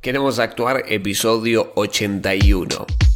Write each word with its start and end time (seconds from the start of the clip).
Queremos 0.00 0.38
actuar 0.38 0.84
episodio 0.86 1.72
81. 1.74 3.07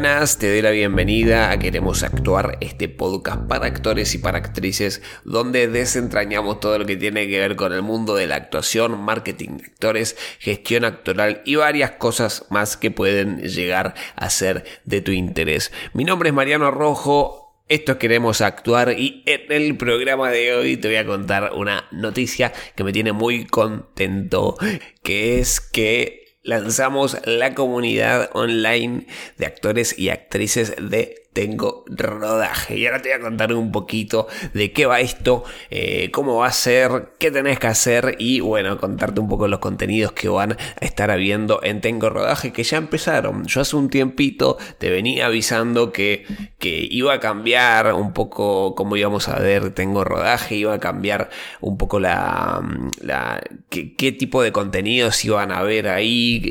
Buenas, 0.00 0.38
te 0.38 0.50
doy 0.50 0.62
la 0.62 0.70
bienvenida 0.70 1.50
a 1.50 1.58
Queremos 1.58 2.02
Actuar, 2.02 2.56
este 2.62 2.88
podcast 2.88 3.46
para 3.46 3.66
actores 3.66 4.14
y 4.14 4.18
para 4.18 4.38
actrices, 4.38 5.02
donde 5.24 5.68
desentrañamos 5.68 6.58
todo 6.58 6.78
lo 6.78 6.86
que 6.86 6.96
tiene 6.96 7.28
que 7.28 7.38
ver 7.38 7.54
con 7.54 7.74
el 7.74 7.82
mundo 7.82 8.14
de 8.14 8.26
la 8.26 8.36
actuación, 8.36 8.98
marketing 8.98 9.58
de 9.58 9.64
actores, 9.66 10.16
gestión 10.38 10.86
actoral 10.86 11.42
y 11.44 11.56
varias 11.56 11.90
cosas 11.90 12.46
más 12.48 12.78
que 12.78 12.90
pueden 12.90 13.42
llegar 13.42 13.92
a 14.16 14.30
ser 14.30 14.64
de 14.86 15.02
tu 15.02 15.12
interés. 15.12 15.70
Mi 15.92 16.04
nombre 16.04 16.30
es 16.30 16.34
Mariano 16.34 16.70
Rojo, 16.70 17.62
esto 17.68 17.92
es 17.92 17.98
Queremos 17.98 18.40
Actuar 18.40 18.98
y 18.98 19.22
en 19.26 19.52
el 19.52 19.76
programa 19.76 20.30
de 20.30 20.54
hoy 20.54 20.78
te 20.78 20.88
voy 20.88 20.96
a 20.96 21.04
contar 21.04 21.52
una 21.54 21.84
noticia 21.90 22.54
que 22.74 22.84
me 22.84 22.94
tiene 22.94 23.12
muy 23.12 23.44
contento, 23.44 24.56
que 25.02 25.40
es 25.40 25.60
que 25.60 26.19
lanzamos 26.50 27.16
la 27.26 27.54
comunidad 27.54 28.28
online 28.32 29.06
de 29.38 29.46
actores 29.46 29.96
y 29.96 30.08
actrices 30.08 30.74
de 30.80 31.22
tengo 31.32 31.84
rodaje. 31.86 32.76
Y 32.76 32.86
ahora 32.86 33.02
te 33.02 33.10
voy 33.10 33.18
a 33.18 33.20
contar 33.20 33.54
un 33.54 33.70
poquito 33.70 34.26
de 34.52 34.72
qué 34.72 34.86
va 34.86 35.00
esto, 35.00 35.44
eh, 35.70 36.10
cómo 36.10 36.36
va 36.38 36.48
a 36.48 36.52
ser, 36.52 37.12
qué 37.18 37.30
tenés 37.30 37.58
que 37.58 37.68
hacer 37.68 38.16
y 38.18 38.40
bueno, 38.40 38.78
contarte 38.78 39.20
un 39.20 39.28
poco 39.28 39.46
los 39.46 39.60
contenidos 39.60 40.12
que 40.12 40.28
van 40.28 40.52
a 40.52 40.84
estar 40.84 41.10
habiendo 41.10 41.60
en 41.62 41.80
Tengo 41.80 42.10
Rodaje 42.10 42.52
que 42.52 42.64
ya 42.64 42.78
empezaron. 42.78 43.46
Yo 43.46 43.60
hace 43.60 43.76
un 43.76 43.90
tiempito 43.90 44.58
te 44.78 44.90
venía 44.90 45.26
avisando 45.26 45.92
que, 45.92 46.26
que 46.58 46.86
iba 46.90 47.14
a 47.14 47.20
cambiar 47.20 47.94
un 47.94 48.12
poco 48.12 48.74
cómo 48.74 48.96
íbamos 48.96 49.28
a 49.28 49.38
ver 49.38 49.70
Tengo 49.70 50.04
Rodaje, 50.04 50.56
iba 50.56 50.74
a 50.74 50.80
cambiar 50.80 51.30
un 51.60 51.78
poco 51.78 52.00
la, 52.00 52.60
la 53.00 53.40
qué, 53.68 53.94
qué 53.94 54.10
tipo 54.10 54.42
de 54.42 54.50
contenidos 54.52 55.24
iban 55.24 55.52
a 55.52 55.62
ver 55.62 55.88
ahí, 55.88 56.42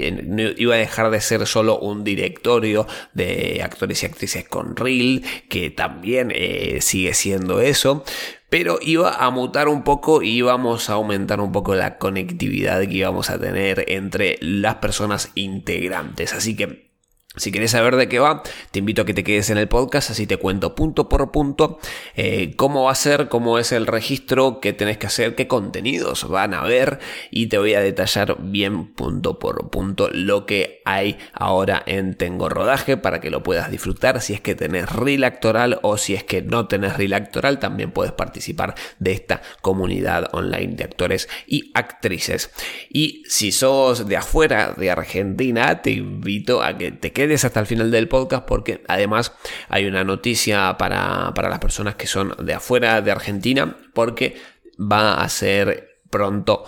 iba 0.57 0.75
a 0.75 0.77
dejar 0.77 1.11
de 1.11 1.19
ser 1.19 1.45
solo 1.45 1.79
un 1.79 2.03
directorio 2.03 2.87
de 3.13 3.61
actores 3.63 4.03
y 4.03 4.05
actrices 4.05 4.47
con 4.47 4.68
Reel, 4.75 5.23
que 5.49 5.69
también 5.69 6.31
eh, 6.33 6.79
sigue 6.81 7.13
siendo 7.13 7.61
eso, 7.61 8.03
pero 8.49 8.79
iba 8.81 9.13
a 9.13 9.29
mutar 9.29 9.67
un 9.67 9.83
poco 9.83 10.21
y 10.21 10.29
íbamos 10.37 10.89
a 10.89 10.93
aumentar 10.93 11.39
un 11.39 11.51
poco 11.51 11.75
la 11.75 11.97
conectividad 11.97 12.81
que 12.81 12.95
íbamos 12.95 13.29
a 13.29 13.39
tener 13.39 13.85
entre 13.87 14.37
las 14.41 14.75
personas 14.75 15.31
integrantes. 15.35 16.33
Así 16.33 16.55
que 16.55 16.88
si 17.35 17.51
quieres 17.51 17.71
saber 17.71 17.95
de 17.95 18.09
qué 18.09 18.17
va, 18.17 18.41
te 18.71 18.79
invito 18.79 19.03
a 19.03 19.05
que 19.05 19.13
te 19.13 19.23
quedes 19.23 19.51
en 19.51 19.59
el 19.59 19.67
podcast, 19.67 20.09
así 20.09 20.25
te 20.25 20.37
cuento 20.37 20.73
punto 20.73 21.07
por 21.07 21.31
punto 21.31 21.77
eh, 22.15 22.55
cómo 22.55 22.85
va 22.85 22.91
a 22.91 22.95
ser, 22.95 23.29
cómo 23.29 23.59
es 23.59 23.71
el 23.71 23.85
registro, 23.85 24.59
qué 24.59 24.73
tenés 24.73 24.97
que 24.97 25.05
hacer, 25.05 25.35
qué 25.35 25.47
contenidos 25.47 26.27
van 26.27 26.55
a 26.55 26.63
ver 26.63 26.97
y 27.29 27.45
te 27.45 27.59
voy 27.59 27.75
a 27.75 27.81
detallar 27.81 28.37
bien 28.39 28.93
punto 28.93 29.37
por 29.37 29.69
punto 29.69 30.09
lo 30.11 30.47
que 30.47 30.81
hay 30.85 31.19
ahora 31.33 31.83
en 31.85 32.15
Tengo 32.15 32.49
Rodaje 32.49 32.97
para 32.97 33.21
que 33.21 33.29
lo 33.29 33.43
puedas 33.43 33.69
disfrutar. 33.69 34.21
Si 34.21 34.33
es 34.33 34.41
que 34.41 34.55
tenés 34.55 34.91
reel 34.91 35.23
actoral 35.23 35.79
o 35.83 35.97
si 35.97 36.15
es 36.15 36.23
que 36.23 36.41
no 36.41 36.67
tenés 36.67 36.97
reel 36.97 37.13
actoral, 37.13 37.59
también 37.59 37.91
puedes 37.91 38.11
participar 38.11 38.73
de 38.97 39.11
esta 39.11 39.43
comunidad 39.61 40.29
online 40.33 40.75
de 40.75 40.83
actores 40.83 41.29
y 41.45 41.71
actrices. 41.75 42.49
Y 42.89 43.23
si 43.27 43.51
sos 43.51 44.07
de 44.07 44.17
afuera 44.17 44.73
de 44.75 44.89
Argentina, 44.89 45.83
te 45.83 45.91
invito 45.91 46.63
a 46.63 46.75
que 46.75 46.91
te 46.91 47.13
quedes 47.19 47.43
hasta 47.43 47.59
el 47.59 47.65
final 47.65 47.91
del 47.91 48.07
podcast 48.07 48.45
porque 48.45 48.81
además 48.87 49.33
hay 49.67 49.87
una 49.87 50.05
noticia 50.05 50.77
para, 50.77 51.33
las 51.35 51.59
personas 51.59 51.95
que 51.95 52.07
son 52.07 52.33
de 52.41 52.53
afuera 52.53 53.01
de 53.01 53.11
Argentina 53.11 53.75
porque 53.93 54.37
va 54.79 55.15
a 55.15 55.27
ser 55.27 55.97
pronto 56.09 56.63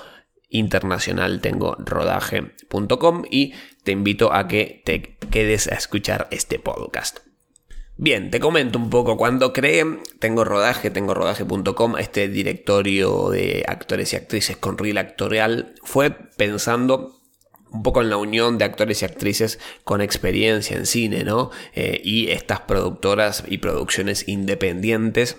internacional 0.50 1.40
tengo 1.40 1.78
rodaje.com 1.80 3.24
y 3.32 3.54
te 3.86 3.94
invito 3.94 4.34
a 4.34 4.50
que 4.50 4.82
te 4.84 5.16
quedes 5.32 5.70
a 5.70 5.76
escuchar 5.76 6.28
este 6.32 6.60
podcast. 6.60 7.20
Bien, 7.96 8.30
te 8.30 8.42
comento 8.42 8.78
un 8.78 8.90
poco. 8.90 9.16
Cuando 9.16 9.54
creé 9.54 9.86
Tengo 10.20 10.44
Rodaje, 10.44 10.90
tengo 10.90 11.14
rodaje.com, 11.14 11.98
este 11.98 12.28
directorio 12.28 13.30
de 13.30 13.64
actores 13.68 14.12
y 14.12 14.18
actrices 14.18 14.58
con 14.58 14.78
reel 14.78 14.98
actorial, 14.98 15.76
fue 15.84 16.10
pensando 16.10 17.21
un 17.72 17.84
poco 17.84 18.02
en 18.02 18.10
la 18.10 18.18
unión 18.18 18.58
de 18.58 18.66
actores 18.66 19.02
y 19.02 19.06
actrices 19.06 19.60
con 19.84 20.02
experiencia 20.02 20.78
en 20.78 20.86
cine, 20.86 21.24
¿no? 21.24 21.52
Eh, 21.74 22.02
y 22.04 22.30
estas 22.30 22.62
productoras 22.62 23.44
y 23.48 23.60
producciones 23.60 24.28
independientes 24.28 25.38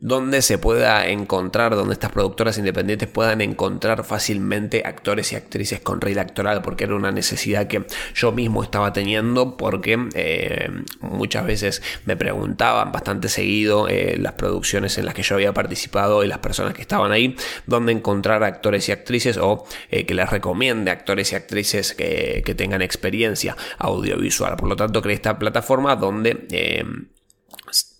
donde 0.00 0.42
se 0.42 0.58
pueda 0.58 1.08
encontrar, 1.08 1.74
donde 1.74 1.92
estas 1.92 2.12
productoras 2.12 2.56
independientes 2.56 3.08
puedan 3.08 3.40
encontrar 3.40 4.04
fácilmente 4.04 4.82
actores 4.84 5.32
y 5.32 5.36
actrices 5.36 5.80
con 5.80 6.00
reel 6.00 6.20
actoral, 6.20 6.62
porque 6.62 6.84
era 6.84 6.94
una 6.94 7.10
necesidad 7.10 7.66
que 7.66 7.84
yo 8.14 8.30
mismo 8.30 8.62
estaba 8.62 8.92
teniendo, 8.92 9.56
porque 9.56 9.98
eh, 10.14 10.70
muchas 11.00 11.44
veces 11.44 11.82
me 12.04 12.16
preguntaban 12.16 12.92
bastante 12.92 13.28
seguido 13.28 13.88
eh, 13.88 14.16
las 14.18 14.34
producciones 14.34 14.98
en 14.98 15.04
las 15.04 15.14
que 15.14 15.22
yo 15.22 15.34
había 15.34 15.52
participado 15.52 16.22
y 16.22 16.28
las 16.28 16.38
personas 16.38 16.74
que 16.74 16.82
estaban 16.82 17.10
ahí, 17.10 17.34
dónde 17.66 17.90
encontrar 17.90 18.44
actores 18.44 18.88
y 18.88 18.92
actrices 18.92 19.36
o 19.36 19.66
eh, 19.90 20.06
que 20.06 20.14
les 20.14 20.30
recomiende 20.30 20.92
actores 20.92 21.32
y 21.32 21.36
actrices 21.36 21.94
que, 21.94 22.42
que, 22.44 22.54
tengan 22.54 22.82
experiencia 22.82 23.56
audiovisual. 23.78 24.56
Por 24.56 24.68
lo 24.68 24.76
tanto, 24.76 25.02
creé 25.02 25.14
esta 25.14 25.38
plataforma 25.38 25.96
donde 25.96 26.46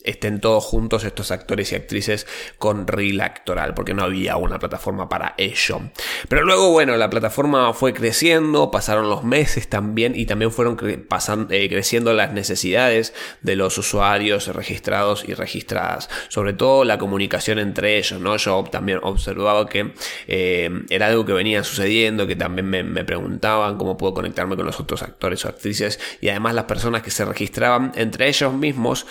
estén 0.05 0.41
todos 0.41 0.65
juntos 0.65 1.05
estos 1.05 1.33
actores 1.33 1.73
y 1.73 1.75
actrices 1.75 2.27
con 2.59 2.87
reel 2.87 3.21
actoral, 3.21 3.75
porque 3.75 3.95
no 3.95 4.05
había 4.05 4.37
una 4.37 4.59
plataforma 4.59 5.09
para 5.09 5.35
ello. 5.39 5.81
Pero 6.29 6.45
luego, 6.45 6.71
bueno, 6.71 6.97
la 6.97 7.11
plataforma 7.11 7.73
fue 7.75 7.93
creciendo, 7.93 8.71
pasaron 8.71 9.09
los 9.09 9.25
meses 9.25 9.69
también 9.69 10.15
y 10.15 10.27
también 10.27 10.53
fueron 10.53 10.79
eh, 10.81 11.69
creciendo 11.69 12.13
las 12.13 12.33
necesidades 12.33 13.13
de 13.43 13.57
los 13.57 13.77
usuarios 13.77 14.47
registrados 14.55 15.25
y 15.29 15.35
registradas, 15.35 16.09
sobre 16.29 16.53
todo 16.53 16.85
la 16.85 16.99
comunicación 16.99 17.59
entre 17.59 17.99
ellos, 17.99 18.21
¿no? 18.21 18.37
Yo 18.37 18.65
también 18.71 19.01
observaba 19.03 19.69
que 19.69 19.93
eh, 20.29 20.71
era 20.91 21.09
algo 21.09 21.25
que 21.25 21.33
venía 21.33 21.65
sucediendo, 21.65 22.27
que 22.27 22.37
también 22.37 22.69
me, 22.69 23.05
preguntaban 23.05 23.79
cómo 23.79 23.97
puedo 23.97 24.15
conectarme 24.15 24.55
con 24.55 24.67
los 24.67 24.81
otros 24.81 25.03
actores 25.03 25.45
o 25.45 25.49
actrices 25.49 25.99
y 26.21 26.29
además 26.29 26.55
las 26.55 26.65
personas 26.65 27.03
que 27.03 27.11
se 27.11 27.25
registraban 27.25 27.93
entre 27.95 28.29
ellos 28.29 28.53
mismos 28.53 29.07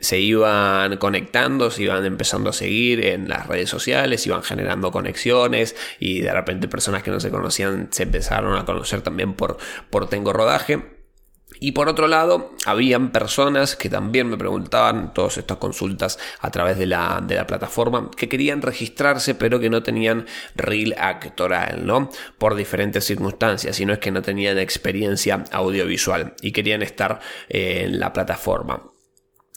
se 0.00 0.18
iban 0.28 0.96
conectando, 0.96 1.70
se 1.70 1.84
iban 1.84 2.04
empezando 2.04 2.50
a 2.50 2.52
seguir 2.52 3.04
en 3.04 3.28
las 3.28 3.46
redes 3.46 3.68
sociales, 3.68 4.26
iban 4.26 4.42
generando 4.42 4.90
conexiones 4.90 5.76
y 5.98 6.20
de 6.20 6.32
repente 6.32 6.68
personas 6.68 7.02
que 7.02 7.10
no 7.10 7.20
se 7.20 7.30
conocían 7.30 7.88
se 7.90 8.04
empezaron 8.04 8.56
a 8.56 8.64
conocer 8.64 9.02
también 9.02 9.34
por, 9.34 9.58
por 9.90 10.08
Tengo 10.08 10.32
Rodaje. 10.32 10.98
Y 11.60 11.72
por 11.72 11.88
otro 11.88 12.06
lado, 12.06 12.52
habían 12.66 13.10
personas 13.10 13.74
que 13.74 13.88
también 13.88 14.28
me 14.28 14.36
preguntaban 14.36 15.12
todas 15.12 15.38
estas 15.38 15.56
consultas 15.56 16.18
a 16.40 16.50
través 16.50 16.78
de 16.78 16.86
la, 16.86 17.20
de 17.26 17.34
la, 17.34 17.46
plataforma 17.46 18.10
que 18.16 18.28
querían 18.28 18.62
registrarse 18.62 19.34
pero 19.34 19.58
que 19.58 19.70
no 19.70 19.82
tenían 19.82 20.26
reel 20.54 20.94
actoral, 20.98 21.84
¿no? 21.84 22.10
Por 22.38 22.54
diferentes 22.54 23.04
circunstancias, 23.04 23.80
y 23.80 23.86
no 23.86 23.92
es 23.94 23.98
que 23.98 24.12
no 24.12 24.22
tenían 24.22 24.58
experiencia 24.58 25.42
audiovisual 25.50 26.34
y 26.42 26.52
querían 26.52 26.82
estar 26.82 27.20
eh, 27.48 27.84
en 27.86 27.98
la 27.98 28.12
plataforma. 28.12 28.82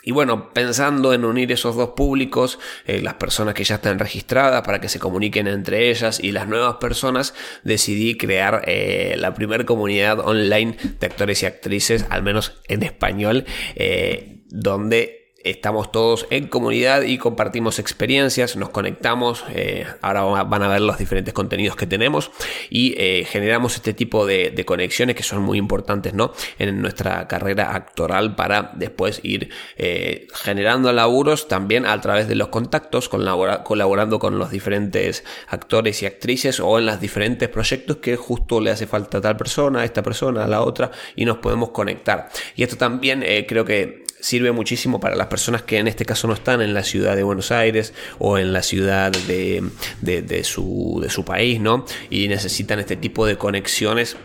Y 0.04 0.12
bueno, 0.12 0.52
pensando 0.54 1.14
en 1.14 1.26
unir 1.26 1.52
esos 1.52 1.76
dos 1.76 1.90
públicos, 1.90 2.60
eh, 2.86 3.02
las 3.02 3.16
personas 3.16 3.54
que 3.54 3.64
ya 3.64 3.76
están 3.76 4.00
registradas 4.00 4.64
para 4.64 4.82
que 4.82 4.90
se 4.90 5.00
comuniquen 5.00 5.48
entre 5.48 5.90
ellas 5.90 6.20
y 6.20 6.32
las 6.32 6.48
nuevas 6.48 6.78
personas, 6.78 7.34
decidí 7.64 8.18
crear 8.18 8.64
eh, 8.66 9.16
la 9.18 9.34
primera 9.34 9.66
comunidad 9.66 10.20
online 10.20 10.78
de 11.00 11.06
actores 11.06 11.44
y 11.44 11.46
actrices, 11.46 12.06
al 12.10 12.24
menos 12.24 12.62
en 12.68 12.84
español, 12.84 13.46
eh, 13.76 14.44
donde 14.50 15.21
estamos 15.44 15.92
todos 15.92 16.28
en 16.30 16.48
comunidad 16.48 17.04
y 17.04 17.18
compartimos 17.18 17.80
experiencias, 17.80 18.56
nos 18.56 18.70
conectamos, 18.70 19.44
eh, 19.54 19.86
ahora 20.02 20.44
van 20.44 20.64
a 20.64 20.68
ver 20.68 20.82
los 20.82 20.98
diferentes 20.98 21.34
contenidos 21.34 21.76
que 21.76 21.88
tenemos 21.88 22.32
y 22.70 22.94
eh, 22.98 23.26
generamos 23.26 23.76
este 23.76 23.94
tipo 23.94 24.26
de, 24.26 24.62
conexiones 24.66 25.16
que 25.16 25.24
son 25.24 25.42
muy 25.42 25.58
importantes 25.58 26.14
¿no? 26.14 26.34
en 26.60 26.82
nuestra 26.82 27.28
carrera 27.28 27.76
actoral 27.76 28.36
para 28.36 28.72
después 28.76 29.20
ir 29.24 29.50
eh, 29.76 30.28
generando 30.34 30.94
laburos 30.94 31.48
también 31.48 31.86
a 31.86 32.00
través 32.00 32.28
de 32.28 32.36
los 32.36 32.50
contactos, 32.50 33.10
colaborando 33.10 34.20
con 34.20 34.38
los 34.38 34.52
diferentes 34.52 35.24
actores 35.48 36.04
y 36.04 36.06
actrices 36.06 36.60
o 36.60 36.78
en 36.78 36.86
los 36.86 37.02
diferentes 37.02 37.50
proyectos 37.50 37.98
que 37.98 38.16
justo 38.16 38.62
le 38.62 38.70
hace 38.70 38.86
falta 38.86 39.18
a 39.18 39.22
tal 39.22 39.36
persona, 39.36 39.82
a 39.82 39.86
esta 39.86 40.04
persona, 40.04 40.46
a 40.46 40.48
la 40.48 40.62
otra 40.62 40.92
y 41.16 41.26
nos 41.26 41.38
podemos 41.38 41.72
conectar. 41.72 42.30
Y 42.56 42.64
esto 42.64 42.78
también 42.78 43.26
creo 43.48 43.66
que 43.66 44.01
sirve 44.22 44.52
muchísimo 44.52 45.00
para 45.00 45.16
las 45.16 45.28
personas 45.28 45.64
que 45.64 45.80
en 45.80 45.88
este 45.88 46.06
caso 46.06 46.28
no 46.28 46.34
están 46.34 46.62
en 46.62 46.74
la 46.74 46.84
ciudad 46.84 47.16
de 47.16 47.24
Buenos 47.24 47.52
Aires 47.52 47.94
o 48.20 48.38
en 48.38 48.54
la 48.54 48.64
ciudad 48.64 49.12
de, 49.12 49.64
de, 50.02 50.44
su, 50.44 51.00
de 51.02 51.10
su 51.10 51.26
país, 51.26 51.60
¿no? 51.60 51.86
Y 52.10 52.28
necesitan 52.28 52.80
este 52.80 52.96
tipo 52.96 53.26
de 53.26 53.38
conexiones 53.38 54.16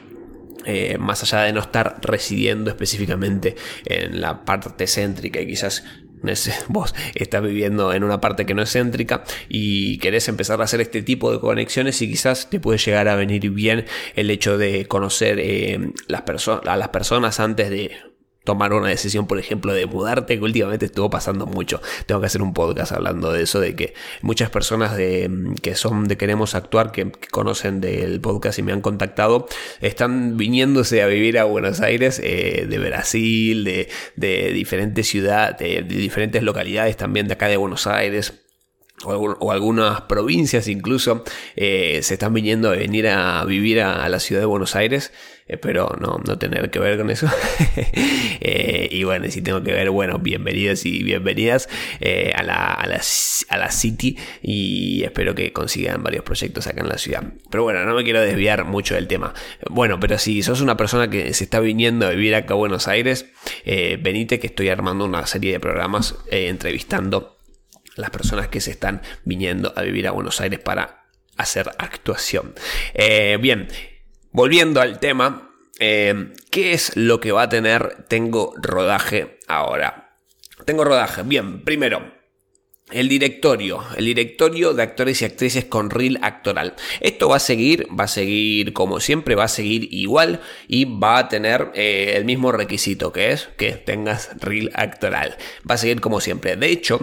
eh, 0.64 0.98
más 0.98 1.22
allá 1.22 1.44
de 1.44 1.52
no 1.52 1.60
estar 1.60 2.00
residiendo 2.02 2.70
específicamente 2.70 3.54
en 3.84 4.20
la 4.20 4.44
parte 4.44 4.86
céntrica 4.86 5.40
y 5.40 5.46
quizás 5.46 5.84
vos 6.68 6.94
estás 7.14 7.42
viviendo 7.42 7.92
en 7.92 8.02
una 8.02 8.20
parte 8.20 8.46
que 8.46 8.54
no 8.54 8.62
es 8.62 8.72
céntrica 8.72 9.22
y 9.48 9.98
querés 9.98 10.28
empezar 10.28 10.60
a 10.60 10.64
hacer 10.64 10.80
este 10.80 11.02
tipo 11.02 11.30
de 11.30 11.38
conexiones 11.38 12.00
y 12.02 12.08
quizás 12.08 12.50
te 12.50 12.58
puede 12.58 12.78
llegar 12.78 13.06
a 13.08 13.16
venir 13.16 13.48
bien 13.50 13.84
el 14.14 14.30
hecho 14.30 14.58
de 14.58 14.86
conocer 14.86 15.38
eh, 15.38 15.92
a 16.08 16.76
las 16.76 16.88
personas 16.88 17.38
antes 17.38 17.70
de 17.70 17.92
tomar 18.46 18.72
una 18.72 18.88
decisión, 18.88 19.26
por 19.26 19.38
ejemplo, 19.38 19.74
de 19.74 19.84
mudarte, 19.84 20.38
que 20.38 20.44
últimamente 20.44 20.86
estuvo 20.86 21.10
pasando 21.10 21.44
mucho. 21.44 21.82
Tengo 22.06 22.20
que 22.22 22.28
hacer 22.28 22.40
un 22.40 22.54
podcast 22.54 22.92
hablando 22.92 23.32
de 23.32 23.42
eso, 23.42 23.60
de 23.60 23.76
que 23.76 23.92
muchas 24.22 24.48
personas 24.48 24.96
de, 24.96 25.28
que 25.60 25.74
son 25.74 26.08
de 26.08 26.16
Queremos 26.16 26.54
Actuar, 26.54 26.92
que, 26.92 27.12
conocen 27.30 27.82
del 27.82 28.20
podcast 28.20 28.58
y 28.58 28.62
me 28.62 28.72
han 28.72 28.80
contactado, 28.80 29.48
están 29.82 30.38
viniéndose 30.38 31.02
a 31.02 31.06
vivir 31.06 31.38
a 31.38 31.44
Buenos 31.44 31.80
Aires, 31.80 32.20
eh, 32.22 32.66
de 32.68 32.78
Brasil, 32.78 33.64
de, 33.64 33.88
de 34.14 34.52
diferentes 34.52 35.06
ciudades, 35.08 35.58
de, 35.58 35.82
diferentes 35.82 36.42
localidades 36.42 36.96
también 36.96 37.26
de 37.26 37.34
acá 37.34 37.48
de 37.48 37.56
Buenos 37.56 37.86
Aires 37.86 38.32
o, 39.04 39.52
algunas 39.52 40.02
provincias 40.02 40.68
incluso 40.68 41.22
eh, 41.54 42.00
se 42.02 42.14
están 42.14 42.32
viniendo 42.32 42.70
a 42.70 42.76
venir 42.76 43.08
a 43.08 43.44
vivir 43.44 43.82
a, 43.82 44.08
la 44.08 44.20
ciudad 44.20 44.40
de 44.40 44.46
Buenos 44.46 44.74
Aires. 44.74 45.12
Espero 45.46 45.96
no, 46.00 46.20
no 46.26 46.38
tener 46.38 46.70
que 46.70 46.78
ver 46.78 46.98
con 46.98 47.10
eso. 47.10 47.28
Eh, 48.48 48.88
y 48.92 49.02
bueno, 49.02 49.28
si 49.30 49.40
tengo 49.42 49.62
que 49.62 49.72
ver, 49.72 49.90
bueno, 49.90 50.18
bienvenidos 50.18 50.84
y 50.86 51.02
bienvenidas 51.02 51.68
eh, 52.00 52.32
a, 52.36 52.42
la, 52.42 52.74
a, 52.74 52.86
la, 52.86 53.00
a 53.48 53.56
la 53.56 53.70
City 53.70 54.16
y 54.42 55.02
espero 55.02 55.34
que 55.34 55.52
consigan 55.52 56.02
varios 56.02 56.22
proyectos 56.22 56.66
acá 56.66 56.82
en 56.82 56.88
la 56.88 56.98
ciudad. 56.98 57.24
Pero 57.50 57.64
bueno, 57.64 57.84
no 57.84 57.94
me 57.94 58.04
quiero 58.04 58.20
desviar 58.20 58.64
mucho 58.64 58.94
del 58.94 59.08
tema. 59.08 59.34
Bueno, 59.68 59.98
pero 59.98 60.18
si 60.18 60.42
sos 60.42 60.60
una 60.60 60.76
persona 60.76 61.10
que 61.10 61.32
se 61.34 61.44
está 61.44 61.58
viniendo 61.58 62.06
a 62.06 62.10
vivir 62.10 62.34
acá 62.36 62.54
a 62.54 62.56
Buenos 62.56 62.86
Aires, 62.86 63.26
venite 63.64 64.38
que 64.38 64.46
estoy 64.46 64.68
armando 64.68 65.04
una 65.04 65.26
serie 65.26 65.52
de 65.52 65.60
programas 65.60 66.14
entrevistando 66.30 67.38
las 67.96 68.10
personas 68.10 68.48
que 68.48 68.60
se 68.60 68.70
están 68.70 69.02
viniendo 69.24 69.72
a 69.74 69.82
vivir 69.82 70.06
a 70.06 70.12
Buenos 70.12 70.40
Aires 70.40 70.60
para 70.60 71.06
hacer 71.36 71.70
actuación. 71.78 72.54
Eh, 72.94 73.38
bien, 73.40 73.68
volviendo 74.36 74.82
al 74.82 75.00
tema, 75.00 75.50
eh, 75.78 76.34
¿qué 76.50 76.74
es 76.74 76.94
lo 76.94 77.20
que 77.20 77.32
va 77.32 77.44
a 77.44 77.48
tener 77.48 78.04
Tengo 78.06 78.52
Rodaje 78.58 79.38
ahora? 79.48 80.10
Tengo 80.66 80.84
rodaje. 80.84 81.22
Bien, 81.22 81.62
primero, 81.64 82.02
el 82.90 83.08
directorio, 83.08 83.82
el 83.96 84.04
directorio 84.04 84.74
de 84.74 84.82
actores 84.82 85.22
y 85.22 85.24
actrices 85.24 85.64
con 85.64 85.88
reel 85.88 86.18
actoral. 86.20 86.74
Esto 87.00 87.30
va 87.30 87.36
a 87.36 87.40
seguir, 87.40 87.86
va 87.98 88.04
a 88.04 88.08
seguir 88.08 88.74
como 88.74 89.00
siempre, 89.00 89.36
va 89.36 89.44
a 89.44 89.48
seguir 89.48 89.88
igual 89.90 90.40
y 90.68 90.84
va 90.84 91.16
a 91.16 91.28
tener 91.28 91.70
eh, 91.74 92.12
el 92.16 92.26
mismo 92.26 92.52
requisito 92.52 93.12
que 93.12 93.32
es 93.32 93.48
que 93.56 93.72
tengas 93.72 94.38
reel 94.38 94.70
actoral. 94.74 95.38
Va 95.68 95.76
a 95.76 95.78
seguir 95.78 96.02
como 96.02 96.20
siempre. 96.20 96.56
De 96.56 96.68
hecho, 96.68 97.00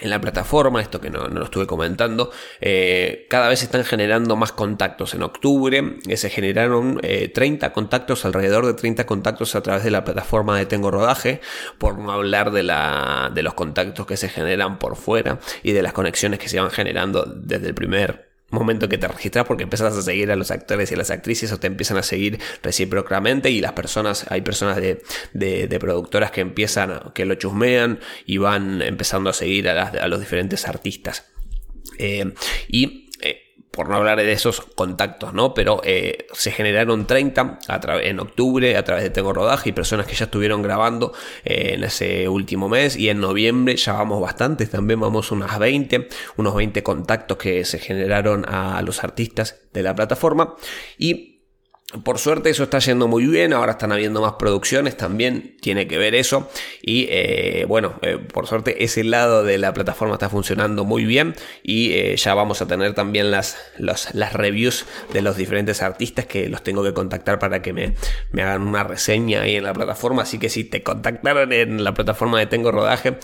en 0.00 0.10
la 0.10 0.20
plataforma, 0.20 0.80
esto 0.80 1.00
que 1.00 1.10
no, 1.10 1.26
lo 1.28 1.44
estuve 1.44 1.66
comentando, 1.66 2.30
eh, 2.60 3.26
cada 3.30 3.48
vez 3.48 3.60
se 3.60 3.64
están 3.66 3.84
generando 3.84 4.36
más 4.36 4.52
contactos. 4.52 5.14
En 5.14 5.22
octubre 5.22 5.98
eh, 6.06 6.16
se 6.16 6.30
generaron 6.30 7.00
30 7.00 7.66
eh, 7.66 7.72
contactos, 7.72 8.24
alrededor 8.24 8.66
de 8.66 8.74
30 8.74 9.06
contactos 9.06 9.54
a 9.54 9.62
través 9.62 9.84
de 9.84 9.90
la 9.90 10.04
plataforma 10.04 10.58
de 10.58 10.66
Tengo 10.66 10.90
Rodaje, 10.90 11.40
por 11.78 11.98
no 11.98 12.12
hablar 12.12 12.50
de, 12.50 12.62
la, 12.62 13.30
de 13.34 13.42
los 13.42 13.54
contactos 13.54 14.06
que 14.06 14.16
se 14.16 14.28
generan 14.28 14.78
por 14.78 14.96
fuera 14.96 15.38
y 15.62 15.72
de 15.72 15.82
las 15.82 15.92
conexiones 15.92 16.38
que 16.38 16.48
se 16.48 16.60
van 16.60 16.70
generando 16.70 17.24
desde 17.24 17.68
el 17.68 17.74
primer 17.74 18.25
momento 18.50 18.88
que 18.88 18.98
te 18.98 19.08
registras 19.08 19.44
porque 19.46 19.64
empiezas 19.64 19.96
a 19.96 20.02
seguir 20.02 20.30
a 20.30 20.36
los 20.36 20.50
actores 20.50 20.90
y 20.90 20.94
a 20.94 20.98
las 20.98 21.10
actrices 21.10 21.50
o 21.52 21.58
te 21.58 21.66
empiezan 21.66 21.96
a 21.96 22.02
seguir 22.02 22.38
recíprocamente 22.62 23.50
y 23.50 23.60
las 23.60 23.72
personas, 23.72 24.26
hay 24.30 24.42
personas 24.42 24.76
de, 24.76 25.02
de, 25.32 25.78
productoras 25.80 26.30
que 26.30 26.40
empiezan, 26.40 27.12
que 27.14 27.24
lo 27.24 27.34
chusmean 27.34 27.98
y 28.24 28.38
van 28.38 28.82
empezando 28.82 29.30
a 29.30 29.32
seguir 29.32 29.68
a, 29.68 29.88
a 29.88 30.08
los 30.08 30.20
diferentes 30.20 30.66
artistas. 30.68 31.26
Eh, 31.98 32.32
y 32.68 33.05
por 33.76 33.88
no 33.88 33.96
hablar 33.96 34.18
de 34.18 34.32
esos 34.32 34.62
contactos, 34.62 35.34
¿no? 35.34 35.54
Pero 35.54 35.80
eh, 35.84 36.26
se 36.32 36.50
generaron 36.50 37.06
30 37.06 37.58
en 38.02 38.18
octubre 38.18 38.76
a 38.76 38.82
través 38.82 39.04
de 39.04 39.10
Tengo 39.10 39.32
Rodaje 39.32 39.68
y 39.68 39.72
personas 39.72 40.06
que 40.06 40.14
ya 40.14 40.24
estuvieron 40.24 40.62
grabando 40.62 41.12
eh, 41.44 41.74
en 41.74 41.84
ese 41.84 42.28
último 42.28 42.68
mes 42.68 42.96
y 42.96 43.10
en 43.10 43.20
noviembre 43.20 43.76
ya 43.76 43.92
vamos 43.92 44.20
bastantes, 44.20 44.70
también 44.70 44.98
vamos 44.98 45.30
unas 45.30 45.58
20, 45.58 46.08
unos 46.38 46.54
20 46.54 46.82
contactos 46.82 47.36
que 47.36 47.64
se 47.64 47.78
generaron 47.78 48.46
a 48.48 48.80
los 48.82 49.04
artistas 49.04 49.60
de 49.72 49.82
la 49.82 49.94
plataforma 49.94 50.54
y 50.98 51.35
por 52.02 52.18
suerte 52.18 52.50
eso 52.50 52.64
está 52.64 52.78
yendo 52.78 53.08
muy 53.08 53.26
bien, 53.26 53.52
ahora 53.52 53.72
están 53.72 53.92
habiendo 53.92 54.20
más 54.20 54.34
producciones, 54.34 54.96
también 54.96 55.56
tiene 55.60 55.86
que 55.86 55.98
ver 55.98 56.14
eso. 56.14 56.50
Y 56.82 57.06
eh, 57.10 57.64
bueno, 57.68 57.94
eh, 58.02 58.18
por 58.18 58.46
suerte 58.46 58.84
ese 58.84 59.04
lado 59.04 59.44
de 59.44 59.58
la 59.58 59.72
plataforma 59.72 60.14
está 60.14 60.28
funcionando 60.28 60.84
muy 60.84 61.04
bien 61.04 61.34
y 61.62 61.92
eh, 61.92 62.16
ya 62.16 62.34
vamos 62.34 62.62
a 62.62 62.66
tener 62.66 62.94
también 62.94 63.30
las, 63.30 63.56
las 63.78 64.32
reviews 64.32 64.86
de 65.12 65.22
los 65.22 65.36
diferentes 65.36 65.82
artistas 65.82 66.26
que 66.26 66.48
los 66.48 66.62
tengo 66.62 66.82
que 66.82 66.92
contactar 66.92 67.38
para 67.38 67.62
que 67.62 67.72
me, 67.72 67.94
me, 68.32 68.42
hagan 68.42 68.62
una 68.62 68.84
reseña 68.84 69.42
ahí 69.42 69.56
en 69.56 69.64
la 69.64 69.72
plataforma. 69.72 70.22
Así 70.22 70.38
que 70.38 70.48
si 70.48 70.64
te 70.64 70.82
contactaron 70.82 71.52
en 71.52 71.84
la 71.84 71.94
plataforma 71.94 72.38
de 72.38 72.46
Tengo 72.46 72.72
Rodaje, 72.72 73.18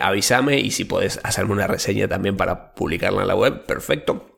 avísame 0.00 0.60
y 0.60 0.70
si 0.70 0.84
puedes 0.84 1.20
hacerme 1.22 1.52
una 1.52 1.66
reseña 1.66 2.08
también 2.08 2.36
para 2.36 2.74
publicarla 2.74 3.22
en 3.22 3.28
la 3.28 3.34
web, 3.34 3.64
perfecto. 3.66 4.33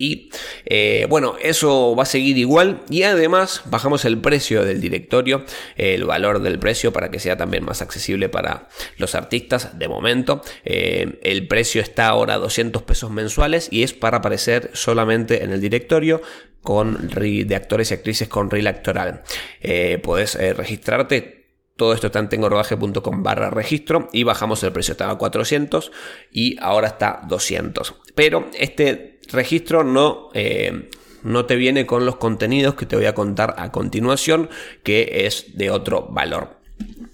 Y 0.00 0.30
eh, 0.64 1.06
bueno, 1.10 1.36
eso 1.42 1.94
va 1.94 2.04
a 2.04 2.06
seguir 2.06 2.38
igual. 2.38 2.80
Y 2.88 3.02
además 3.02 3.60
bajamos 3.66 4.06
el 4.06 4.16
precio 4.16 4.64
del 4.64 4.80
directorio, 4.80 5.44
el 5.76 6.06
valor 6.06 6.40
del 6.40 6.58
precio 6.58 6.90
para 6.90 7.10
que 7.10 7.18
sea 7.18 7.36
también 7.36 7.66
más 7.66 7.82
accesible 7.82 8.30
para 8.30 8.68
los 8.96 9.14
artistas 9.14 9.78
de 9.78 9.88
momento. 9.88 10.40
Eh, 10.64 11.20
el 11.22 11.46
precio 11.46 11.82
está 11.82 12.08
ahora 12.08 12.34
a 12.34 12.38
200 12.38 12.82
pesos 12.82 13.10
mensuales 13.10 13.68
y 13.70 13.82
es 13.82 13.92
para 13.92 14.16
aparecer 14.16 14.70
solamente 14.72 15.44
en 15.44 15.52
el 15.52 15.60
directorio 15.60 16.22
con 16.62 17.10
de 17.10 17.54
actores 17.54 17.90
y 17.90 17.94
actrices 17.94 18.28
con 18.28 18.48
reel 18.48 18.68
actoral. 18.68 19.22
Eh, 19.60 20.00
puedes 20.02 20.34
registrarte 20.56 21.40
todo 21.76 21.94
esto 21.94 22.08
está 22.08 22.18
en 22.18 22.28
tengorodaje.com 22.28 23.22
barra 23.22 23.48
registro 23.48 24.10
y 24.12 24.22
bajamos 24.22 24.62
el 24.64 24.70
precio. 24.70 24.92
Estaba 24.92 25.12
a 25.12 25.16
400 25.16 25.90
y 26.30 26.58
ahora 26.60 26.88
está 26.88 27.22
200. 27.26 27.94
Pero 28.14 28.50
este 28.52 29.09
registro 29.28 29.84
no, 29.84 30.28
eh, 30.34 30.90
no 31.22 31.46
te 31.46 31.56
viene 31.56 31.86
con 31.86 32.06
los 32.06 32.16
contenidos 32.16 32.74
que 32.74 32.86
te 32.86 32.96
voy 32.96 33.06
a 33.06 33.14
contar 33.14 33.54
a 33.58 33.70
continuación, 33.72 34.48
que 34.82 35.26
es 35.26 35.56
de 35.56 35.70
otro 35.70 36.08
valor 36.10 36.60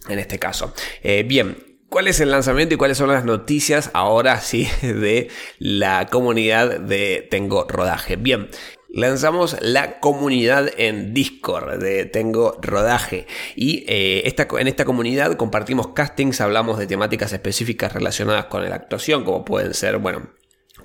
en 0.08 0.18
este 0.18 0.38
caso. 0.38 0.72
Eh, 1.02 1.24
bien, 1.26 1.56
¿Cuál 1.88 2.08
es 2.08 2.18
el 2.18 2.32
lanzamiento 2.32 2.74
y 2.74 2.78
cuáles 2.78 2.98
son 2.98 3.08
las 3.08 3.24
noticias 3.24 3.90
ahora 3.94 4.40
sí 4.40 4.68
de 4.82 5.28
la 5.58 6.08
comunidad 6.08 6.80
de 6.80 7.26
Tengo 7.30 7.64
Rodaje? 7.68 8.16
Bien, 8.16 8.48
lanzamos 8.88 9.56
la 9.60 10.00
comunidad 10.00 10.68
en 10.78 11.14
Discord 11.14 11.78
de 11.78 12.04
Tengo 12.04 12.58
Rodaje 12.60 13.26
y 13.54 13.84
eh, 13.86 14.22
esta, 14.26 14.48
en 14.58 14.66
esta 14.66 14.84
comunidad 14.84 15.36
compartimos 15.36 15.88
castings, 15.88 16.40
hablamos 16.40 16.76
de 16.78 16.88
temáticas 16.88 17.32
específicas 17.32 17.92
relacionadas 17.92 18.46
con 18.46 18.68
la 18.68 18.74
actuación, 18.74 19.24
como 19.24 19.44
pueden 19.44 19.72
ser, 19.72 19.98
bueno, 19.98 20.28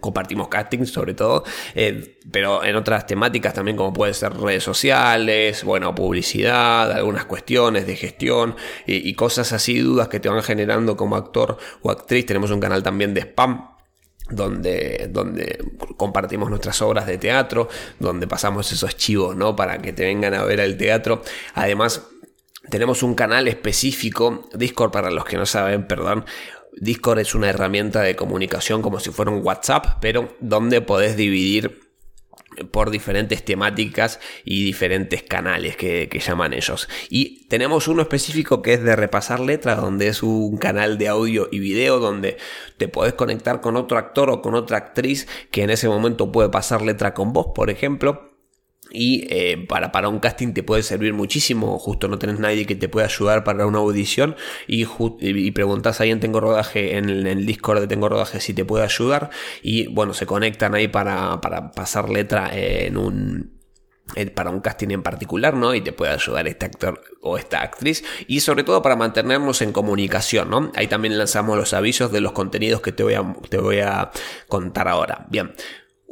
compartimos 0.01 0.49
casting 0.49 0.85
sobre 0.85 1.13
todo, 1.13 1.45
eh, 1.75 2.19
pero 2.31 2.63
en 2.63 2.75
otras 2.75 3.05
temáticas 3.05 3.53
también 3.53 3.77
como 3.77 3.93
puede 3.93 4.13
ser 4.13 4.33
redes 4.33 4.63
sociales, 4.63 5.63
bueno, 5.63 5.95
publicidad, 5.95 6.91
algunas 6.91 7.25
cuestiones 7.25 7.87
de 7.87 7.95
gestión 7.95 8.55
y, 8.85 9.13
cosas 9.13 9.53
así, 9.53 9.79
dudas 9.79 10.07
que 10.07 10.19
te 10.19 10.27
van 10.27 10.43
generando 10.43 10.97
como 10.97 11.15
actor 11.15 11.57
o 11.81 11.91
actriz. 11.91 12.25
Tenemos 12.25 12.51
un 12.51 12.59
canal 12.59 12.83
también 12.83 13.13
de 13.13 13.21
spam 13.21 13.69
donde, 14.29 15.09
donde 15.11 15.59
compartimos 15.97 16.49
nuestras 16.49 16.81
obras 16.81 17.05
de 17.05 17.17
teatro, 17.17 17.67
donde 17.99 18.27
pasamos 18.27 18.71
esos 18.71 18.95
chivos, 18.95 19.35
¿no? 19.35 19.55
Para 19.55 19.79
que 19.79 19.93
te 19.93 20.05
vengan 20.05 20.33
a 20.33 20.43
ver 20.43 20.59
el 20.59 20.77
teatro. 20.77 21.21
Además, 21.53 22.01
tenemos 22.69 23.03
un 23.03 23.15
canal 23.15 23.47
específico, 23.47 24.47
Discord 24.53 24.91
para 24.91 25.11
los 25.11 25.25
que 25.25 25.37
no 25.37 25.45
saben, 25.45 25.87
perdón, 25.87 26.25
Discord 26.79 27.19
es 27.19 27.35
una 27.35 27.49
herramienta 27.49 28.01
de 28.01 28.15
comunicación 28.15 28.81
como 28.81 28.99
si 28.99 29.11
fuera 29.11 29.31
un 29.31 29.45
WhatsApp, 29.45 29.97
pero 30.01 30.35
donde 30.39 30.81
podés 30.81 31.17
dividir 31.17 31.79
por 32.71 32.91
diferentes 32.91 33.43
temáticas 33.43 34.19
y 34.43 34.63
diferentes 34.63 35.23
canales 35.23 35.75
que, 35.77 36.07
llaman 36.25 36.53
ellos. 36.53 36.89
Y 37.09 37.47
tenemos 37.47 37.87
uno 37.87 38.01
específico 38.01 38.61
que 38.61 38.73
es 38.73 38.83
de 38.83 38.95
repasar 38.95 39.39
letras, 39.39 39.79
donde 39.79 40.07
es 40.07 40.21
un 40.21 40.57
canal 40.57 40.97
de 40.97 41.07
audio 41.07 41.47
y 41.51 41.59
video, 41.59 41.99
donde 41.99 42.37
te 42.77 42.87
podés 42.87 43.13
conectar 43.13 43.61
con 43.61 43.77
otro 43.77 43.97
actor 43.97 44.29
o 44.29 44.41
con 44.41 44.55
otra 44.55 44.77
actriz 44.77 45.27
que 45.49 45.63
en 45.63 45.69
ese 45.69 45.87
momento 45.87 46.31
puede 46.31 46.49
pasar 46.49 46.81
letra 46.81 47.13
con 47.13 47.33
vos, 47.33 47.47
por 47.55 47.69
ejemplo 47.69 48.30
y 48.91 49.27
eh, 49.29 49.65
para, 49.67 49.91
para 49.91 50.09
un 50.09 50.19
casting 50.19 50.53
te 50.53 50.63
puede 50.63 50.83
servir 50.83 51.13
muchísimo, 51.13 51.77
justo 51.79 52.07
no 52.07 52.19
tenés 52.19 52.39
nadie 52.39 52.65
que 52.65 52.75
te 52.75 52.89
pueda 52.89 53.05
ayudar 53.07 53.43
para 53.43 53.65
una 53.65 53.79
audición 53.79 54.35
y, 54.67 54.85
y 55.19 55.51
preguntas 55.51 56.01
ahí 56.01 56.11
en 56.11 56.19
Tengo 56.19 56.39
Rodaje, 56.39 56.97
en 56.97 57.09
el, 57.09 57.45
Discord 57.45 57.81
de 57.81 57.87
Tengo 57.87 58.09
Rodaje 58.09 58.39
si 58.39 58.53
te 58.53 58.65
puede 58.65 58.83
ayudar 58.83 59.29
y 59.61 59.87
bueno, 59.87 60.13
se 60.13 60.25
conectan 60.25 60.75
ahí 60.75 60.87
para, 60.87 61.41
para 61.41 61.71
pasar 61.71 62.09
letra 62.09 62.49
en 62.53 62.97
un 62.97 63.61
para 64.33 64.49
un 64.49 64.59
casting 64.59 64.89
en 64.89 65.03
particular, 65.03 65.53
¿no? 65.53 65.73
Y 65.73 65.81
te 65.81 65.93
puede 65.93 66.11
ayudar 66.11 66.47
este 66.47 66.65
actor 66.65 67.01
o 67.21 67.37
esta 67.37 67.61
actriz. 67.61 68.03
Y 68.27 68.41
sobre 68.41 68.63
todo 68.63 68.81
para 68.81 68.95
mantenernos 68.95 69.61
en 69.61 69.71
comunicación, 69.71 70.49
¿no? 70.49 70.71
Ahí 70.75 70.87
también 70.87 71.17
lanzamos 71.17 71.57
los 71.57 71.73
avisos 71.73 72.11
de 72.11 72.21
los 72.21 72.33
contenidos 72.33 72.81
que 72.81 72.91
te 72.91 73.03
voy 73.03 73.13
a, 73.13 73.35
te 73.49 73.57
voy 73.57 73.79
a 73.79 74.11
contar 74.47 74.87
ahora. 74.87 75.25
Bien. 75.29 75.53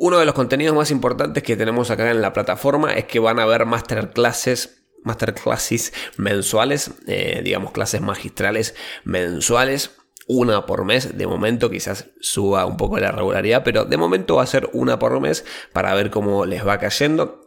Uno 0.02 0.18
de 0.18 0.26
los 0.26 0.34
contenidos 0.34 0.74
más 0.74 0.92
importantes 0.92 1.44
que 1.44 1.58
tenemos 1.58 1.92
acá 1.92 2.10
en 2.10 2.22
la 2.22 2.32
plataforma 2.32 2.94
es 2.94 3.04
que 3.04 3.20
van 3.20 3.38
a 3.38 3.44
haber 3.44 3.66
masterclasses 3.66 4.78
masterclasses 5.04 5.92
mensuales, 6.16 6.92
eh, 7.06 7.42
digamos 7.44 7.74
clases 7.74 8.00
magistrales 8.00 8.76
mensuales, 9.04 9.92
una 10.26 10.66
por 10.66 10.86
mes. 10.86 11.18
De 11.18 11.28
momento 11.28 11.70
quizás 11.70 12.12
suba 12.22 12.66
un 12.66 12.78
poco 12.78 12.98
la 12.98 13.12
regularidad, 13.12 13.66
pero 13.66 13.84
de 13.84 13.98
momento 13.98 14.38
va 14.38 14.44
a 14.44 14.48
ser 14.48 14.70
una 14.72 15.00
por 15.00 15.20
mes 15.20 15.44
para 15.74 15.94
ver 15.96 16.12
cómo 16.12 16.46
les 16.46 16.66
va 16.66 16.78
cayendo. 16.78 17.39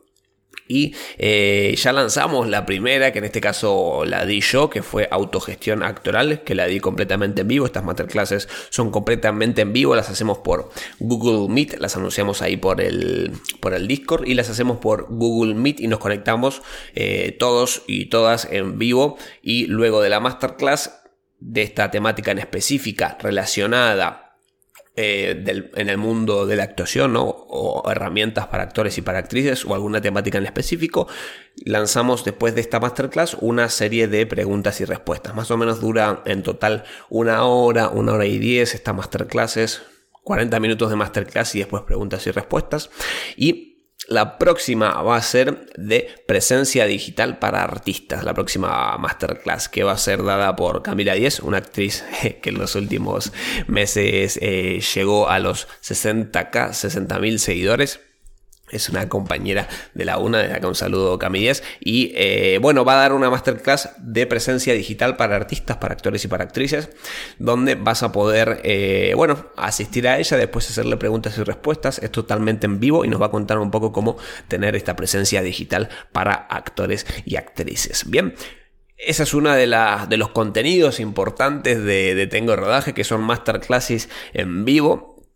Y 0.72 0.94
eh, 1.18 1.74
ya 1.76 1.92
lanzamos 1.92 2.48
la 2.48 2.64
primera, 2.64 3.12
que 3.12 3.18
en 3.18 3.26
este 3.26 3.42
caso 3.42 4.04
la 4.06 4.24
di 4.24 4.40
yo, 4.40 4.70
que 4.70 4.82
fue 4.82 5.06
autogestión 5.10 5.82
actoral, 5.82 6.44
que 6.44 6.54
la 6.54 6.66
di 6.66 6.80
completamente 6.80 7.42
en 7.42 7.48
vivo. 7.48 7.66
Estas 7.66 7.84
masterclasses 7.84 8.48
son 8.70 8.90
completamente 8.90 9.60
en 9.60 9.74
vivo, 9.74 9.94
las 9.94 10.08
hacemos 10.08 10.38
por 10.38 10.70
Google 10.98 11.52
Meet, 11.52 11.78
las 11.78 11.98
anunciamos 11.98 12.40
ahí 12.40 12.56
por 12.56 12.80
el, 12.80 13.32
por 13.60 13.74
el 13.74 13.86
Discord 13.86 14.26
y 14.26 14.32
las 14.32 14.48
hacemos 14.48 14.78
por 14.78 15.08
Google 15.10 15.54
Meet 15.54 15.80
y 15.80 15.88
nos 15.88 15.98
conectamos 15.98 16.62
eh, 16.94 17.36
todos 17.38 17.82
y 17.86 18.06
todas 18.06 18.48
en 18.50 18.78
vivo. 18.78 19.18
Y 19.42 19.66
luego 19.66 20.00
de 20.00 20.08
la 20.08 20.20
masterclass 20.20 21.02
de 21.38 21.60
esta 21.60 21.90
temática 21.90 22.30
en 22.30 22.38
específica 22.38 23.18
relacionada 23.20 24.21
eh, 24.94 25.70
en 25.74 25.88
el 25.88 25.96
mundo 25.98 26.46
de 26.46 26.56
la 26.56 26.64
actuación 26.64 27.14
o 27.16 27.82
herramientas 27.90 28.48
para 28.48 28.64
actores 28.64 28.98
y 28.98 29.02
para 29.02 29.18
actrices 29.18 29.64
o 29.64 29.74
alguna 29.74 30.00
temática 30.00 30.38
en 30.38 30.44
específico, 30.44 31.08
lanzamos 31.64 32.24
después 32.24 32.54
de 32.54 32.60
esta 32.60 32.80
masterclass 32.80 33.36
una 33.40 33.68
serie 33.68 34.08
de 34.08 34.26
preguntas 34.26 34.80
y 34.80 34.84
respuestas. 34.84 35.34
Más 35.34 35.50
o 35.50 35.56
menos 35.56 35.80
dura 35.80 36.22
en 36.26 36.42
total 36.42 36.84
una 37.08 37.44
hora, 37.44 37.88
una 37.88 38.12
hora 38.12 38.26
y 38.26 38.38
diez 38.38 38.74
esta 38.74 38.92
masterclasses, 38.92 39.82
40 40.24 40.60
minutos 40.60 40.90
de 40.90 40.96
masterclass 40.96 41.54
y 41.54 41.60
después 41.60 41.82
preguntas 41.84 42.26
y 42.26 42.30
respuestas. 42.30 42.90
Y 43.36 43.71
la 44.08 44.38
próxima 44.38 45.00
va 45.02 45.16
a 45.16 45.22
ser 45.22 45.66
de 45.76 46.08
presencia 46.26 46.86
digital 46.86 47.38
para 47.38 47.62
artistas, 47.62 48.24
la 48.24 48.34
próxima 48.34 48.96
masterclass 48.98 49.68
que 49.68 49.84
va 49.84 49.92
a 49.92 49.98
ser 49.98 50.22
dada 50.22 50.56
por 50.56 50.82
Camila 50.82 51.14
Díez, 51.14 51.40
una 51.40 51.58
actriz 51.58 52.04
que 52.42 52.50
en 52.50 52.58
los 52.58 52.74
últimos 52.74 53.32
meses 53.66 54.38
eh, 54.42 54.80
llegó 54.94 55.28
a 55.28 55.38
los 55.38 55.68
60k, 55.82 56.50
60.000 56.50 57.38
seguidores 57.38 58.00
es 58.72 58.88
una 58.88 59.08
compañera 59.08 59.68
de 59.94 60.04
la 60.04 60.18
UNA, 60.18 60.38
desde 60.38 60.54
acá 60.54 60.66
un 60.66 60.74
saludo 60.74 61.18
Camillas, 61.18 61.62
y 61.78 62.12
eh, 62.16 62.58
bueno, 62.60 62.84
va 62.84 62.94
a 62.94 63.02
dar 63.02 63.12
una 63.12 63.30
masterclass 63.30 63.90
de 63.98 64.26
presencia 64.26 64.74
digital 64.74 65.16
para 65.16 65.36
artistas, 65.36 65.76
para 65.76 65.94
actores 65.94 66.24
y 66.24 66.28
para 66.28 66.44
actrices, 66.44 66.90
donde 67.38 67.74
vas 67.74 68.02
a 68.02 68.12
poder, 68.12 68.60
eh, 68.64 69.12
bueno, 69.14 69.46
asistir 69.56 70.08
a 70.08 70.18
ella, 70.18 70.36
después 70.36 70.68
hacerle 70.68 70.96
preguntas 70.96 71.36
y 71.38 71.42
respuestas, 71.42 71.98
es 71.98 72.10
totalmente 72.10 72.66
en 72.66 72.80
vivo 72.80 73.04
y 73.04 73.08
nos 73.08 73.20
va 73.20 73.26
a 73.26 73.30
contar 73.30 73.58
un 73.58 73.70
poco 73.70 73.92
cómo 73.92 74.16
tener 74.48 74.74
esta 74.74 74.96
presencia 74.96 75.42
digital 75.42 75.88
para 76.12 76.32
actores 76.34 77.06
y 77.24 77.36
actrices. 77.36 78.08
Bien. 78.08 78.34
Esa 79.04 79.24
es 79.24 79.34
una 79.34 79.56
de, 79.56 79.66
de 80.08 80.16
los 80.16 80.28
contenidos 80.28 81.00
importantes 81.00 81.82
de, 81.82 82.14
de 82.14 82.26
Tengo 82.28 82.54
Rodaje, 82.54 82.94
que 82.94 83.02
son 83.02 83.20
masterclasses 83.22 84.08
en 84.32 84.64
vivo. 84.64 85.26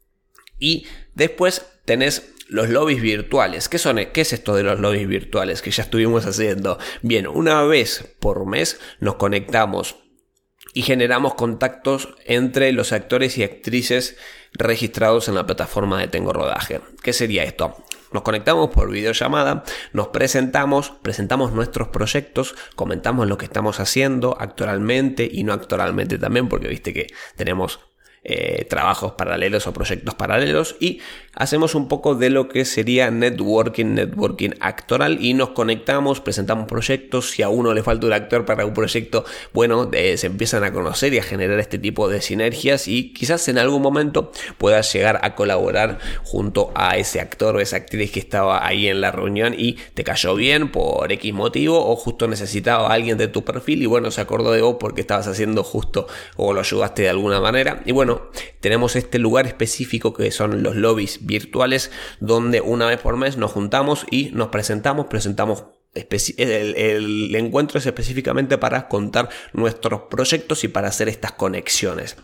Y 0.61 0.87
después 1.15 1.67
tenés 1.85 2.36
los 2.49 2.69
lobbies 2.69 3.03
virtuales. 3.03 3.69
¿Qué, 3.69 3.79
son, 3.79 3.99
¿Qué 4.13 4.21
es 4.21 4.33
esto 4.33 4.55
de 4.55 4.63
los 4.63 4.81
lobbies 4.81 5.09
virtuales 5.09 5.63
que 5.63 5.71
ya 5.71 5.83
estuvimos 5.83 6.27
haciendo? 6.27 6.79
Bien, 7.03 7.27
una 7.27 7.63
vez 7.65 8.17
por 8.21 8.47
mes 8.47 8.81
nos 9.01 9.17
conectamos 9.17 9.97
y 10.75 10.83
generamos 10.83 11.35
contactos 11.35 12.15
entre 12.25 12.73
los 12.73 12.93
actores 12.93 13.39
y 13.39 13.45
actrices 13.45 14.17
registrados 14.53 15.29
en 15.29 15.35
la 15.35 15.47
plataforma 15.47 15.99
de 15.99 16.09
Tengo 16.09 16.33
Rodaje. 16.33 16.81
¿Qué 17.03 17.13
sería 17.13 17.45
esto? 17.45 17.77
Nos 18.13 18.23
conectamos 18.23 18.71
por 18.71 18.91
videollamada, 18.91 19.65
nos 19.93 20.09
presentamos, 20.09 20.93
presentamos 21.03 21.53
nuestros 21.53 21.89
proyectos, 21.89 22.55
comentamos 22.75 23.27
lo 23.27 23.37
que 23.37 23.47
estamos 23.47 23.81
haciendo 23.81 24.37
actualmente 24.39 25.29
y 25.31 25.45
no 25.45 25.53
actualmente 25.53 26.19
también, 26.19 26.49
porque 26.49 26.69
viste 26.69 26.93
que 26.93 27.09
tenemos 27.37 27.81
eh, 28.29 28.67
trabajos 28.69 29.13
paralelos 29.13 29.69
o 29.69 29.73
proyectos 29.73 30.17
paralelos 30.17 30.75
y 30.81 30.99
hacemos 31.33 31.77
un 31.77 31.87
poco 31.87 32.17
de 32.17 32.29
lo 32.29 32.49
que 32.49 32.65
sería 32.65 33.09
networking, 33.13 33.95
networking 33.95 34.51
actoral 34.59 35.19
y 35.21 35.33
nos 35.35 35.51
conectamos, 35.51 36.21
presentamos 36.21 36.67
proyectos, 36.67 37.31
si 37.31 37.43
a 37.43 37.49
uno 37.49 37.73
le 37.73 37.85
falta 37.85 38.09
un 38.09 38.13
actor 38.13 38.45
para 38.45 38.67
un 38.67 38.75
proyecto, 38.75 39.25
bueno, 39.53 39.89
eh, 39.93 40.17
se 40.17 40.27
empiezan 40.27 40.65
a 40.65 40.73
conocer 40.73 41.15
y 41.15 41.19
a 41.19 41.23
generar 41.23 41.61
este 41.61 41.79
tipo 41.79 42.09
de 42.09 42.21
sinergias 42.21 42.89
y 42.89 43.13
quizás 43.13 43.47
en 43.47 43.59
algún 43.59 43.81
momento 43.81 44.33
puedas 44.59 44.93
llegar 44.93 45.21
a 45.23 45.37
colaborar 45.37 46.01
junto 46.25 46.73
a 46.75 46.97
ese 46.97 47.21
actor 47.21 47.55
o 47.55 47.61
esa 47.61 47.77
actriz 47.77 48.11
que 48.11 48.19
estaba 48.19 48.67
ahí 48.67 48.89
en 48.89 49.01
la 49.01 49.13
reunión 49.13 49.55
y 49.57 49.75
te 49.95 50.03
cayó 50.03 50.35
bien 50.35 50.73
por 50.73 51.13
X 51.13 51.33
motivo 51.33 51.79
o 51.79 51.95
justo 51.95 52.27
necesitaba 52.27 52.89
a 52.89 52.93
alguien 52.93 53.19
de 53.19 53.29
tu 53.29 53.45
perfil 53.45 53.83
y 53.83 53.87
bueno, 53.87 54.11
se 54.11 54.21
acordó 54.21 54.51
de 54.51 54.63
vos 54.63 54.79
porque 54.81 55.03
estabas 55.03 55.29
haciendo 55.29 55.63
justo 55.63 56.09
o 56.35 56.53
lo 56.53 56.59
ayudaste 56.59 57.03
de 57.03 57.11
alguna 57.11 57.41
manera 57.41 57.83
y 57.85 57.93
bueno, 57.93 58.16
tenemos 58.61 58.97
este 58.97 59.19
lugar 59.19 59.47
específico 59.47 60.13
que 60.13 60.31
son 60.31 60.63
los 60.63 60.77
lobbies 60.77 61.27
virtuales 61.27 61.91
donde 62.21 62.61
una 62.61 62.87
vez 62.87 63.01
por 63.01 63.17
mes 63.17 63.37
nos 63.37 63.53
juntamos 63.53 64.07
y 64.11 64.31
nos 64.33 64.49
presentamos, 64.49 65.07
presentamos 65.07 65.65
el, 66.37 67.35
encuentro 67.35 67.79
es 67.79 67.87
específicamente 67.87 68.59
para 68.59 68.89
contar 68.89 69.29
nuestros 69.53 70.03
proyectos 70.11 70.65
y 70.65 70.69
para 70.69 70.89
hacer 70.89 71.09
estas 71.09 71.33
conexiones. 71.33 72.17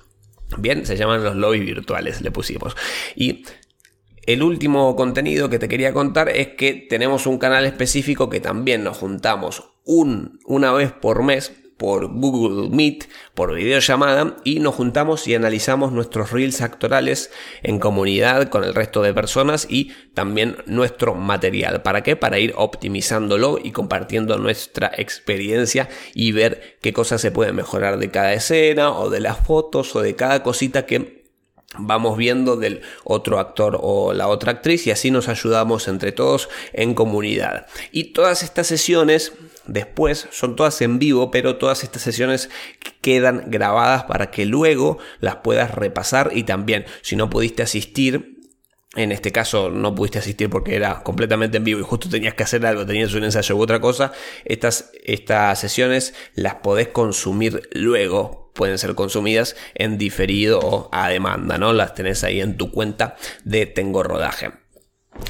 Bien, 0.58 0.84
se 0.84 0.96
llaman 0.96 1.24
los 1.24 1.34
lobbies 1.34 1.64
virtuales, 1.64 2.20
le 2.20 2.30
pusimos. 2.30 2.76
Y 3.16 3.44
el 4.26 4.42
último 4.42 4.94
contenido 4.96 5.48
que 5.48 5.58
te 5.58 5.68
quería 5.68 5.92
contar 5.92 6.28
es 6.28 6.48
que 6.48 6.74
tenemos 6.74 7.26
un 7.26 7.38
canal 7.38 7.64
específico 7.64 8.28
que 8.28 8.40
también 8.40 8.84
nos 8.84 8.98
juntamos 8.98 9.70
un, 9.84 10.38
una 10.44 10.72
vez 10.72 10.92
por 10.92 11.22
mes 11.22 11.52
por 11.82 12.06
Google 12.06 12.70
Meet, 12.70 13.08
por 13.34 13.52
videollamada 13.52 14.36
y 14.44 14.60
nos 14.60 14.76
juntamos 14.76 15.26
y 15.26 15.34
analizamos 15.34 15.90
nuestros 15.90 16.30
reels 16.30 16.60
actorales 16.60 17.32
en 17.64 17.80
comunidad 17.80 18.50
con 18.50 18.62
el 18.62 18.72
resto 18.72 19.02
de 19.02 19.12
personas 19.12 19.66
y 19.68 19.90
también 20.14 20.58
nuestro 20.66 21.16
material. 21.16 21.82
¿Para 21.82 22.04
qué? 22.04 22.14
Para 22.14 22.38
ir 22.38 22.54
optimizándolo 22.56 23.58
y 23.60 23.72
compartiendo 23.72 24.38
nuestra 24.38 24.92
experiencia 24.96 25.88
y 26.14 26.30
ver 26.30 26.78
qué 26.80 26.92
cosas 26.92 27.20
se 27.20 27.32
pueden 27.32 27.56
mejorar 27.56 27.98
de 27.98 28.12
cada 28.12 28.32
escena 28.32 28.92
o 28.92 29.10
de 29.10 29.18
las 29.18 29.44
fotos 29.44 29.96
o 29.96 30.02
de 30.02 30.14
cada 30.14 30.44
cosita 30.44 30.86
que 30.86 31.21
vamos 31.78 32.16
viendo 32.16 32.56
del 32.56 32.82
otro 33.04 33.38
actor 33.38 33.78
o 33.80 34.12
la 34.12 34.28
otra 34.28 34.52
actriz 34.52 34.86
y 34.86 34.90
así 34.90 35.10
nos 35.10 35.28
ayudamos 35.28 35.88
entre 35.88 36.12
todos 36.12 36.48
en 36.72 36.94
comunidad. 36.94 37.66
Y 37.90 38.12
todas 38.12 38.42
estas 38.42 38.66
sesiones 38.66 39.32
después, 39.66 40.28
son 40.30 40.56
todas 40.56 40.80
en 40.82 40.98
vivo, 40.98 41.30
pero 41.30 41.56
todas 41.56 41.84
estas 41.84 42.02
sesiones 42.02 42.50
quedan 43.00 43.44
grabadas 43.48 44.04
para 44.04 44.30
que 44.30 44.46
luego 44.46 44.98
las 45.20 45.36
puedas 45.36 45.74
repasar 45.74 46.30
y 46.34 46.44
también 46.44 46.84
si 47.02 47.16
no 47.16 47.30
pudiste 47.30 47.62
asistir, 47.62 48.40
en 48.94 49.12
este 49.12 49.32
caso 49.32 49.70
no 49.70 49.94
pudiste 49.94 50.18
asistir 50.18 50.50
porque 50.50 50.74
era 50.74 51.02
completamente 51.02 51.56
en 51.56 51.64
vivo 51.64 51.80
y 51.80 51.84
justo 51.84 52.08
tenías 52.08 52.34
que 52.34 52.42
hacer 52.42 52.64
algo, 52.66 52.84
tenías 52.84 53.14
un 53.14 53.24
ensayo 53.24 53.56
u 53.56 53.62
otra 53.62 53.80
cosa, 53.80 54.12
estas, 54.44 54.90
estas 55.04 55.58
sesiones 55.58 56.14
las 56.34 56.56
podés 56.56 56.88
consumir 56.88 57.68
luego, 57.72 58.41
pueden 58.52 58.78
ser 58.78 58.94
consumidas 58.94 59.56
en 59.74 59.98
diferido 59.98 60.60
o 60.60 60.88
a 60.92 61.08
demanda, 61.08 61.58
¿no? 61.58 61.72
Las 61.72 61.94
tenés 61.94 62.24
ahí 62.24 62.40
en 62.40 62.56
tu 62.56 62.70
cuenta 62.70 63.16
de 63.44 63.66
Tengo 63.66 64.02
Rodaje. 64.02 64.52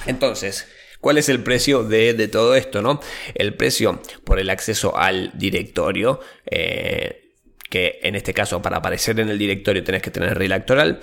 Entonces, 0.07 0.67
¿Cuál 1.03 1.19
es 1.19 1.29
el 1.29 1.43
precio 1.43 1.83
de, 1.83 2.29
todo 2.29 2.55
esto? 2.55 2.81
¿no? 2.81 3.01
El 3.35 3.57
precio 3.57 4.01
por 4.23 4.39
el 4.39 4.51
acceso 4.51 4.97
al 4.97 5.33
directorio, 5.37 6.21
eh, 6.49 7.33
que 7.69 7.99
en 8.05 8.15
este 8.15 8.33
caso 8.33 8.63
para 8.63 8.77
aparecer 8.77 9.19
en 9.19 9.29
el 9.29 9.37
directorio 9.37 9.83
tenés 9.83 10.01
que 10.01 10.13
tener 10.13 10.39
reel 10.39 10.53
actoral, 10.53 11.01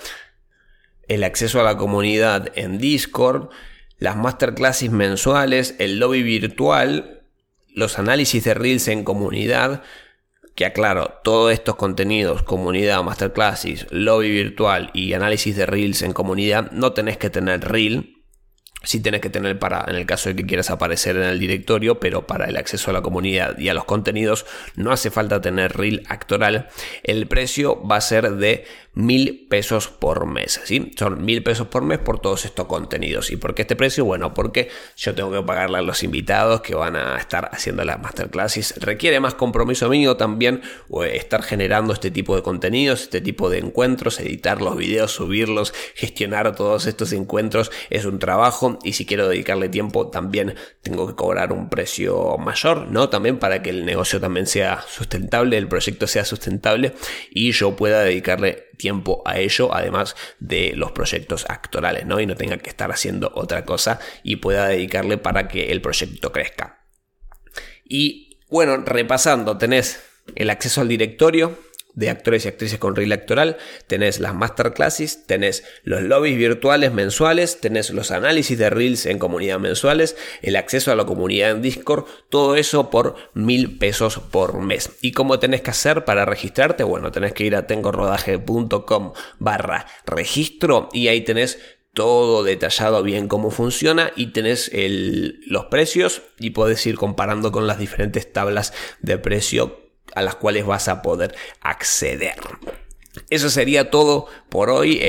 el 1.10 1.26
acceso 1.26 1.60
a 1.60 1.64
la 1.64 1.76
comunidad 1.76 2.50
en 2.56 2.78
Discord, 2.78 3.50
las 3.98 4.16
masterclasses 4.16 4.90
mensuales, 4.90 5.76
el 5.80 6.00
lobby 6.00 6.24
virtual, 6.24 7.24
los 7.76 8.00
análisis 8.00 8.46
de 8.46 8.54
reels 8.54 8.88
en 8.88 9.04
comunidad, 9.04 9.84
que 10.60 10.66
aclaro, 10.66 11.22
todos 11.24 11.54
estos 11.54 11.78
contenidos, 11.78 12.44
comunidad, 12.44 13.02
masterclasses, 13.02 13.88
lobby 13.92 14.30
virtual 14.30 14.92
y 14.94 15.14
análisis 15.14 15.56
de 15.56 15.66
reels 15.66 16.02
en 16.02 16.12
comunidad, 16.12 16.70
no 16.72 16.92
tenés 16.92 17.18
que 17.18 17.30
tener 17.30 17.62
reel, 17.62 18.18
Sí 18.82 19.02
tenés 19.02 19.20
que 19.20 19.30
tener 19.30 19.60
para, 19.60 19.84
en 19.90 19.96
el 19.96 20.06
caso 20.06 20.30
de 20.30 20.38
que 20.38 20.46
quieras 20.46 20.70
aparecer 20.70 21.18
en 21.18 21.24
el 21.24 21.38
directorio, 21.38 22.00
pero 22.00 22.26
para 22.26 22.46
el 22.46 22.56
acceso 22.56 22.90
a 22.90 22.94
la 22.94 23.02
comunidad 23.02 23.58
y 23.58 23.68
a 23.68 23.74
los 23.74 23.84
contenidos 23.84 24.46
no 24.76 24.94
hace 24.94 25.12
falta 25.12 25.42
tener 25.42 25.76
reel 25.76 26.04
actoral. 26.08 26.70
El 27.04 27.28
precio 27.28 27.86
va 27.86 27.98
a 27.98 28.02
ser 28.02 28.32
de 28.32 28.66
mil 29.00 29.48
pesos 29.50 29.88
por 29.88 30.26
mes. 30.26 30.60
¿sí? 30.66 30.92
Son 30.98 31.24
mil 31.24 31.42
pesos 31.42 31.68
por 31.68 31.84
mes 31.84 32.00
por 32.00 32.20
todos 32.20 32.46
estos 32.46 32.68
contenidos. 32.68 33.32
¿Y 33.32 33.38
por 33.38 33.56
qué 33.56 33.64
este 33.64 33.76
precio? 33.76 34.06
Bueno, 34.06 34.34
porque 34.34 34.70
yo 34.98 35.16
tengo 35.16 35.32
que 35.32 35.42
pagarle 35.42 35.78
a 35.78 35.82
los 35.82 36.04
invitados 36.04 36.62
que 36.62 36.76
van 36.76 36.96
a 36.96 37.18
estar 37.18 37.50
haciendo 37.52 37.84
las 37.86 38.00
masterclasses. 38.00 38.76
Requiere 38.78 39.20
más 39.20 39.36
compromiso 39.36 39.90
mío 39.90 40.18
también 40.18 40.62
estar 41.12 41.44
generando 41.44 41.94
este 41.94 42.12
tipo 42.12 42.36
de 42.36 42.44
contenidos, 42.44 43.04
este 43.04 43.22
tipo 43.22 43.50
de 43.50 43.60
encuentros, 43.60 44.20
editar 44.20 44.62
los 44.62 44.76
videos, 44.76 45.12
subirlos, 45.12 45.74
gestionar 45.96 46.56
todos 46.56 46.86
estos 46.86 47.14
encuentros. 47.14 47.72
Es 47.90 48.06
un 48.06 48.20
trabajo 48.20 48.80
y 48.84 48.94
si 48.94 49.06
quiero 49.06 49.28
dedicarle 49.28 49.70
tiempo 49.70 50.10
también 50.10 50.56
tengo 50.82 51.08
que 51.08 51.16
cobrar 51.16 51.54
un 51.54 51.70
precio 51.70 52.38
mayor, 52.38 52.88
¿no? 52.92 53.10
También 53.10 53.40
para 53.40 53.62
que 53.62 53.70
el 53.70 53.86
negocio 53.86 54.20
también 54.20 54.46
sea 54.46 54.84
sustentable, 54.88 55.58
el 55.58 55.68
proyecto 55.68 56.08
sea 56.08 56.26
sustentable 56.26 56.94
y 57.32 57.52
yo 57.52 57.76
pueda 57.76 58.02
dedicarle 58.02 58.69
tiempo 58.80 59.22
a 59.26 59.38
ello, 59.38 59.76
además 59.76 60.16
de 60.40 60.74
los 60.76 60.94
proyectos 60.94 61.46
actorales, 61.48 62.08
¿no? 62.08 62.20
Y 62.20 62.26
no 62.26 62.36
tenga 62.36 62.58
que 62.58 62.72
estar 62.72 62.92
haciendo 62.92 63.32
otra 63.36 63.66
cosa 63.66 64.00
y 64.24 64.38
pueda 64.38 64.68
dedicarle 64.68 65.20
para 65.20 65.48
que 65.48 65.72
el 65.72 65.82
proyecto 65.82 66.32
crezca. 66.32 66.88
Y 67.84 68.40
bueno, 68.50 68.78
repasando, 68.78 69.58
tenés 69.60 70.02
el 70.36 70.50
acceso 70.50 70.82
al 70.82 70.88
directorio, 70.88 71.60
de 71.94 72.10
actores 72.10 72.46
y 72.46 72.48
actrices 72.48 72.80
con 72.80 72.96
reel 72.96 73.12
actoral, 73.12 73.58
tenés 73.88 74.20
las 74.20 74.34
masterclasses, 74.34 75.26
tenés 75.26 75.64
los 75.84 76.02
lobbies 76.02 76.38
virtuales 76.38 76.94
mensuales, 76.94 77.60
tenés 77.60 77.90
los 77.90 78.12
análisis 78.12 78.58
de 78.58 78.70
reels 78.70 79.06
en 79.06 79.20
comunidad 79.20 79.60
mensuales, 79.60 80.16
el 80.42 80.56
acceso 80.56 80.92
a 80.92 80.96
la 80.96 81.06
comunidad 81.06 81.52
en 81.52 81.62
Discord, 81.62 82.06
todo 82.30 82.56
eso 82.56 82.90
por 82.90 83.16
mil 83.34 83.78
pesos 83.78 84.20
por 84.20 84.60
mes. 84.62 84.92
¿Y 85.02 85.12
cómo 85.12 85.40
tenés 85.40 85.62
que 85.62 85.72
hacer 85.72 86.06
para 86.06 86.26
registrarte? 86.26 86.84
Bueno, 86.84 87.12
tenés 87.12 87.34
que 87.34 87.46
ir 87.46 87.56
a 87.56 87.68
tengorodaje.com 87.68 89.14
barra 89.40 89.86
registro 90.06 90.90
y 90.94 91.08
ahí 91.08 91.22
tenés 91.22 91.60
todo 91.94 92.44
detallado 92.44 93.04
bien 93.04 93.28
cómo 93.28 93.52
funciona 93.52 94.12
y 94.16 94.28
tenés 94.28 94.72
los 94.74 95.66
precios 95.66 96.22
y 96.40 96.52
podés 96.52 96.86
ir 96.86 96.96
comparando 96.96 97.52
con 97.52 97.68
las 97.68 97.80
diferentes 97.80 98.32
tablas 98.32 98.74
de 99.02 99.18
precio 99.18 99.89
a 100.16 100.22
las 100.22 100.36
cuales 100.36 100.66
vas 100.66 100.88
a 100.88 101.02
poder 101.02 101.36
acceder. 101.62 102.36
Eso 103.30 103.50
sería 103.50 103.90
todo 103.90 104.28
por 104.50 104.70
hoy. 104.70 105.00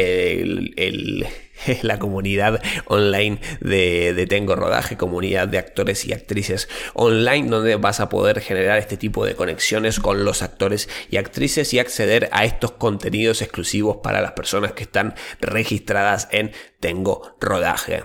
la 1.83 1.99
comunidad 1.99 2.63
online 2.87 3.41
de, 3.61 4.15
de, 4.15 4.27
Tengo 4.27 4.57
Rodaje, 4.57 4.97
comunidad 4.97 5.49
de 5.49 5.59
actores 5.59 6.05
y 6.05 6.13
actrices 6.13 6.69
online, 6.95 7.49
donde 7.49 7.77
vas 7.77 8.01
a 8.01 8.09
poder 8.09 8.41
generar 8.41 8.79
este 8.79 8.97
tipo 8.97 9.25
de 9.27 9.35
conexiones 9.35 10.01
con 10.01 10.25
los 10.25 10.43
actores 10.43 10.89
y 11.11 11.17
actrices 11.17 11.73
y 11.75 11.79
acceder 11.79 12.29
a 12.33 12.45
estos 12.45 12.73
contenidos 12.73 13.43
exclusivos 13.43 13.99
para 14.03 14.21
las 14.21 14.33
personas 14.33 14.73
que 14.73 14.85
están 14.85 15.15
registradas 15.41 16.29
en 16.31 16.53
Tengo 16.81 17.37
Rodaje. 17.41 18.05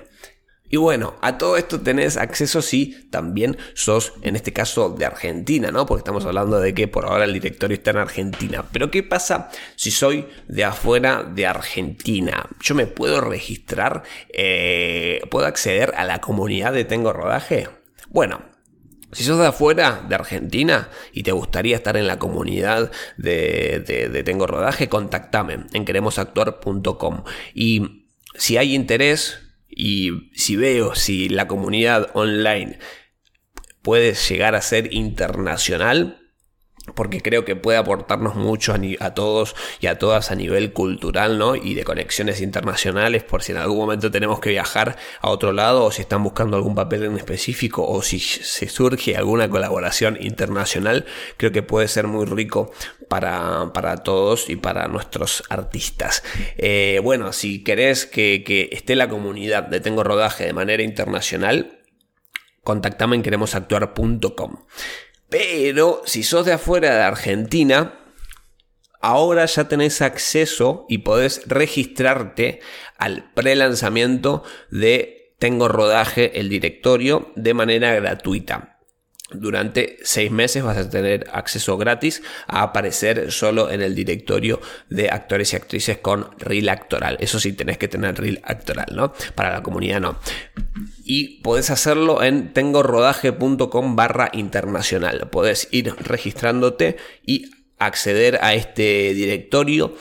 Y 0.68 0.78
bueno, 0.78 1.16
a 1.22 1.38
todo 1.38 1.58
esto 1.58 1.80
tenés 1.80 2.18
acceso 2.18 2.62
si 2.62 3.08
también 3.12 3.58
sos, 3.76 4.14
en 4.22 4.36
este 4.36 4.52
caso, 4.52 4.90
de 4.90 5.06
Argentina, 5.06 5.72
¿no? 5.72 5.86
Porque 5.86 6.00
estamos 6.00 6.26
hablando 6.26 6.60
de 6.60 6.74
que 6.74 6.88
por 6.88 7.06
ahora 7.06 7.26
el 7.26 7.34
directorio 7.34 7.76
está 7.76 7.92
en 7.92 7.98
Argentina. 7.98 8.66
Pero 8.72 8.90
¿qué 8.90 9.04
pasa 9.04 9.50
si 9.76 9.92
soy 9.92 10.28
de 10.48 10.64
afuera 10.64 11.24
de 11.24 11.46
Argentina? 11.46 12.50
Yo 12.62 12.74
me 12.74 12.88
puedo 12.88 13.22
registrar, 13.22 14.04
eh, 14.34 15.22
puedo 15.30 15.46
acceder 15.46 15.94
a 15.98 16.04
la 16.04 16.20
comunidad 16.20 16.74
de 16.74 16.84
Tengo 16.84 17.14
Rodaje. 17.14 17.70
Bueno, 18.10 18.42
si 19.12 19.24
sos 19.24 19.38
de 19.38 19.48
afuera 19.48 20.04
de 20.10 20.16
Argentina 20.16 20.90
y 21.14 21.22
te 21.22 21.32
gustaría 21.32 21.76
estar 21.76 21.96
en 21.96 22.08
la 22.08 22.18
comunidad 22.18 22.92
de, 23.18 23.80
de 24.12 24.24
Tengo 24.24 24.48
Rodaje, 24.48 24.90
contactame 24.90 25.68
en 25.74 25.86
queremosactuar.com. 25.86 27.24
Y 27.54 28.10
si 28.34 28.58
hay 28.58 28.74
interés, 28.74 29.45
y 29.76 30.32
si 30.34 30.56
veo 30.56 30.96
si 30.96 31.30
la 31.30 31.48
comunidad 31.48 32.10
online 32.14 32.80
puede 33.82 34.14
llegar 34.14 34.56
a 34.56 34.62
ser 34.62 34.94
internacional, 34.94 36.25
porque 36.94 37.22
creo 37.22 37.46
que 37.46 37.56
puede 37.56 37.78
aportarnos 37.78 38.36
mucho 38.36 38.76
a, 39.00 39.14
todos 39.14 39.56
y 39.80 39.88
a 39.88 39.98
todas 39.98 40.30
a 40.30 40.36
nivel 40.36 40.72
cultural, 40.72 41.40
¿no? 41.40 41.56
Y 41.56 41.74
de 41.74 41.84
conexiones 41.84 42.42
internacionales, 42.42 43.24
por 43.24 43.42
si 43.42 43.54
en 43.54 43.58
algún 43.58 43.78
momento 43.78 44.12
tenemos 44.12 44.40
que 44.40 44.52
viajar 44.52 44.98
a 45.22 45.30
otro 45.30 45.52
lado, 45.52 45.86
o 45.86 45.92
si 45.92 46.02
están 46.02 46.24
buscando 46.24 46.58
algún 46.58 46.76
papel 46.76 47.04
en 47.04 47.18
específico, 47.18 47.88
o 47.88 48.02
si 48.04 48.20
se 48.20 48.70
surge 48.70 49.18
alguna 49.18 49.50
colaboración 49.50 50.18
internacional, 50.22 51.06
creo 51.38 51.52
que 51.52 51.64
puede 51.64 51.88
ser 51.88 52.08
muy 52.08 52.26
rico 52.26 52.72
para, 53.10 54.04
todos 54.04 54.50
y 54.50 54.56
para 54.56 54.88
nuestros 54.88 55.44
artistas. 55.50 56.24
Eh, 56.58 57.00
bueno, 57.04 57.34
si 57.34 57.64
querés 57.64 58.06
que, 58.06 58.44
que 58.46 58.70
esté 58.72 58.96
la 58.96 59.10
comunidad 59.10 59.64
de 59.64 59.80
Tengo 59.80 60.04
Rodaje 60.04 60.46
de 60.46 60.54
manera 60.54 60.84
internacional, 60.84 61.80
contactame 62.64 63.16
en 63.16 63.24
queremosactuar.com. 63.24 64.58
Pero 65.38 66.02
si 66.06 66.24
sos 66.24 66.46
de 66.46 66.54
afuera 66.54 66.96
de 66.96 67.04
Argentina, 67.04 68.00
ahora 69.02 69.46
ya 69.48 69.68
tenés 69.68 70.02
acceso 70.02 70.86
y 70.88 71.00
podés 71.00 71.42
registrarte 71.46 72.62
al 72.98 73.34
pre-lanzamiento 73.34 74.44
de 74.72 75.36
Tengo 75.38 75.68
Rodaje, 75.68 76.40
el 76.40 76.48
directorio, 76.48 77.34
de 77.36 77.54
manera 77.54 77.94
gratuita. 77.96 78.75
Durante 79.32 79.98
seis 80.04 80.30
meses 80.30 80.64
vas 80.64 80.78
a 80.78 80.88
tener 80.88 81.28
acceso 81.34 81.78
gratis 81.78 82.22
a 82.46 82.62
aparecer 82.62 83.32
solo 83.32 83.72
en 83.72 83.82
el 83.82 83.96
directorio 83.96 84.62
de 84.90 85.10
actores 85.10 85.52
y 85.52 85.56
actrices 85.56 85.98
con 85.98 86.30
reel 86.38 86.70
actoral. 86.70 87.18
Eso 87.20 87.40
sí, 87.40 87.54
tenés 87.54 87.80
que 87.80 87.88
tener 87.88 88.20
reel 88.20 88.40
actoral, 88.44 88.96
¿no? 88.96 89.14
Para 89.34 89.52
la 89.52 89.64
comunidad 89.64 90.00
no. 90.00 90.20
Y 91.04 91.42
podés 91.42 91.72
hacerlo 91.72 92.22
en 92.22 92.54
tengorodaje.com 92.54 93.96
barra 93.96 94.30
internacional. 94.32 95.28
Podés 95.32 95.70
ir 95.72 95.96
registrándote 95.96 96.98
y 97.26 97.50
acceder 97.80 98.38
a 98.44 98.54
este 98.54 99.16
directorio. 99.16 99.96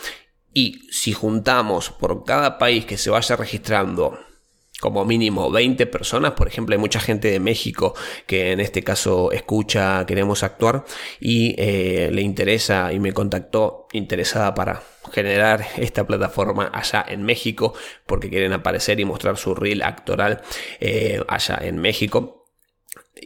Y 0.52 0.86
si 0.90 1.14
juntamos 1.14 1.88
por 1.88 2.24
cada 2.24 2.58
país 2.58 2.84
que 2.84 2.98
se 2.98 3.08
vaya 3.08 3.36
registrando 3.36 4.18
como 4.84 5.06
mínimo 5.06 5.50
20 5.50 5.86
personas. 5.86 6.32
Por 6.32 6.46
ejemplo, 6.46 6.74
hay 6.74 6.78
mucha 6.78 7.00
gente 7.00 7.30
de 7.30 7.40
México 7.40 7.94
que 8.26 8.52
en 8.52 8.60
este 8.60 8.84
caso 8.84 9.32
escucha 9.32 10.04
Queremos 10.04 10.42
Actuar 10.42 10.84
y 11.18 11.54
eh, 11.56 12.10
le 12.12 12.20
interesa 12.20 12.92
y 12.92 13.00
me 13.00 13.14
contactó 13.14 13.86
interesada 13.94 14.54
para 14.54 14.82
generar 15.10 15.66
esta 15.78 16.06
plataforma 16.06 16.70
allá 16.70 17.02
en 17.08 17.22
México 17.22 17.72
porque 18.04 18.28
quieren 18.28 18.52
aparecer 18.52 19.00
y 19.00 19.06
mostrar 19.06 19.38
su 19.38 19.54
reel 19.54 19.80
actoral 19.80 20.42
eh, 20.80 21.24
allá 21.28 21.60
en 21.62 21.78
México. 21.78 22.50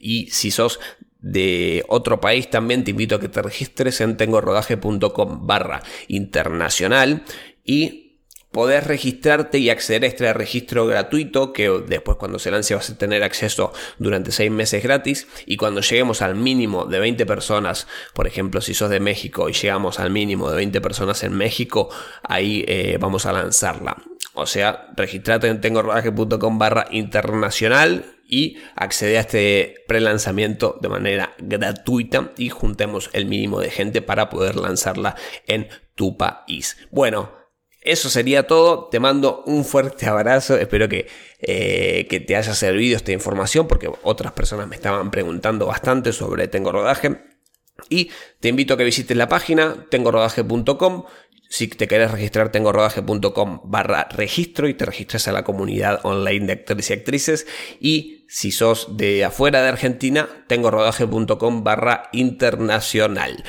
Y 0.00 0.28
si 0.30 0.52
sos 0.52 0.78
de 1.18 1.84
otro 1.88 2.20
país 2.20 2.48
también 2.50 2.84
te 2.84 2.92
invito 2.92 3.16
a 3.16 3.20
que 3.20 3.28
te 3.28 3.42
registres 3.42 4.00
en 4.00 4.16
tengorodaje.com 4.16 5.44
barra 5.44 5.82
internacional 6.06 7.24
y 7.64 8.07
podés 8.52 8.86
registrarte 8.86 9.58
y 9.58 9.70
acceder 9.70 10.04
a 10.04 10.06
este 10.06 10.32
registro 10.32 10.86
gratuito 10.86 11.52
que 11.52 11.68
después 11.86 12.16
cuando 12.16 12.38
se 12.38 12.50
lance 12.50 12.74
vas 12.74 12.90
a 12.90 12.98
tener 12.98 13.22
acceso 13.22 13.72
durante 13.98 14.32
seis 14.32 14.50
meses 14.50 14.82
gratis 14.82 15.26
y 15.46 15.56
cuando 15.56 15.80
lleguemos 15.80 16.22
al 16.22 16.34
mínimo 16.34 16.86
de 16.86 16.98
20 16.98 17.26
personas, 17.26 17.86
por 18.14 18.26
ejemplo 18.26 18.60
si 18.60 18.74
sos 18.74 18.90
de 18.90 19.00
México 19.00 19.48
y 19.48 19.52
llegamos 19.52 20.00
al 20.00 20.10
mínimo 20.10 20.50
de 20.50 20.56
20 20.56 20.80
personas 20.80 21.22
en 21.24 21.34
México, 21.34 21.90
ahí 22.22 22.64
eh, 22.66 22.96
vamos 23.00 23.26
a 23.26 23.32
lanzarla. 23.32 23.96
O 24.34 24.46
sea, 24.46 24.88
registrate 24.96 25.48
en 25.48 25.60
tengorodaje.com 25.60 26.58
barra 26.58 26.86
internacional 26.90 28.18
y 28.28 28.58
accede 28.76 29.16
a 29.16 29.22
este 29.22 29.84
pre-lanzamiento 29.88 30.78
de 30.80 30.88
manera 30.88 31.34
gratuita 31.38 32.32
y 32.36 32.50
juntemos 32.50 33.10
el 33.14 33.26
mínimo 33.26 33.60
de 33.60 33.70
gente 33.70 34.02
para 34.02 34.28
poder 34.30 34.56
lanzarla 34.56 35.16
en 35.46 35.68
tu 35.94 36.16
país. 36.16 36.76
Bueno, 36.90 37.37
eso 37.92 38.10
sería 38.10 38.46
todo. 38.46 38.88
Te 38.90 39.00
mando 39.00 39.42
un 39.46 39.64
fuerte 39.64 40.06
abrazo. 40.06 40.56
Espero 40.56 40.88
que, 40.88 41.08
eh, 41.40 42.06
que, 42.08 42.20
te 42.20 42.36
haya 42.36 42.54
servido 42.54 42.96
esta 42.96 43.12
información 43.12 43.66
porque 43.66 43.90
otras 44.02 44.32
personas 44.32 44.68
me 44.68 44.76
estaban 44.76 45.10
preguntando 45.10 45.66
bastante 45.66 46.12
sobre 46.12 46.48
Tengo 46.48 46.72
Rodaje. 46.72 47.18
Y 47.88 48.10
te 48.40 48.48
invito 48.48 48.74
a 48.74 48.76
que 48.76 48.84
visites 48.84 49.16
la 49.16 49.28
página 49.28 49.86
tengorodaje.com. 49.90 51.04
Si 51.50 51.66
te 51.68 51.88
querés 51.88 52.10
registrar, 52.10 52.52
tengorodaje.com 52.52 53.60
barra 53.64 54.06
registro 54.10 54.68
y 54.68 54.74
te 54.74 54.84
registras 54.84 55.28
a 55.28 55.32
la 55.32 55.44
comunidad 55.44 56.00
online 56.02 56.46
de 56.46 56.52
actores 56.52 56.90
y 56.90 56.92
actrices. 56.92 57.46
Y 57.80 58.26
si 58.28 58.52
sos 58.52 58.98
de 58.98 59.24
afuera 59.24 59.62
de 59.62 59.68
Argentina, 59.68 60.28
tengorodaje.com 60.46 61.64
barra 61.64 62.10
internacional. 62.12 63.42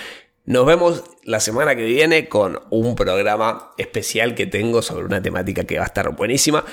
Nos 0.49 0.65
vemos 0.65 1.03
la 1.21 1.39
semana 1.39 1.75
que 1.75 1.85
viene 1.85 2.27
con 2.27 2.59
un 2.71 2.95
programa 2.95 3.69
especial 3.77 4.33
que 4.33 4.47
tengo 4.47 4.81
sobre 4.81 5.05
una 5.05 5.21
temática 5.21 5.65
que 5.65 5.77
va 5.77 5.83
a 5.83 5.85
estar 5.85 6.09
buenísima. 6.15 6.65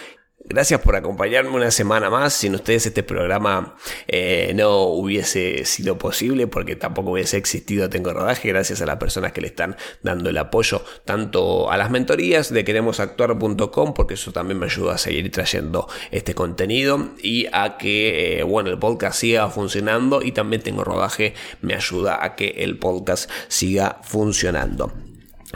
Gracias 0.48 0.80
por 0.80 0.94
acompañarme 0.94 1.50
una 1.50 1.72
semana 1.72 2.08
más. 2.08 2.32
Sin 2.32 2.54
ustedes 2.54 2.86
este 2.86 3.02
programa 3.02 3.74
eh, 4.06 4.52
no 4.54 4.82
hubiese 4.84 5.64
sido 5.64 5.98
posible 5.98 6.46
porque 6.46 6.76
tampoco 6.76 7.10
hubiese 7.10 7.36
existido 7.36 7.90
Tengo 7.90 8.12
Rodaje 8.12 8.48
gracias 8.48 8.80
a 8.80 8.86
las 8.86 8.98
personas 8.98 9.32
que 9.32 9.40
le 9.40 9.48
están 9.48 9.76
dando 10.02 10.30
el 10.30 10.38
apoyo 10.38 10.84
tanto 11.04 11.70
a 11.70 11.76
las 11.76 11.90
mentorías 11.90 12.52
de 12.52 12.64
queremosactuar.com 12.64 13.92
porque 13.92 14.14
eso 14.14 14.30
también 14.30 14.60
me 14.60 14.66
ayuda 14.66 14.94
a 14.94 14.98
seguir 14.98 15.30
trayendo 15.32 15.88
este 16.12 16.34
contenido 16.34 17.10
y 17.20 17.46
a 17.52 17.76
que 17.76 18.38
eh, 18.38 18.42
bueno 18.44 18.70
el 18.70 18.78
podcast 18.78 19.18
siga 19.18 19.50
funcionando 19.50 20.22
y 20.22 20.30
también 20.30 20.62
Tengo 20.62 20.84
Rodaje 20.84 21.34
me 21.60 21.74
ayuda 21.74 22.24
a 22.24 22.36
que 22.36 22.50
el 22.58 22.78
podcast 22.78 23.28
siga 23.48 23.98
funcionando. 24.04 24.92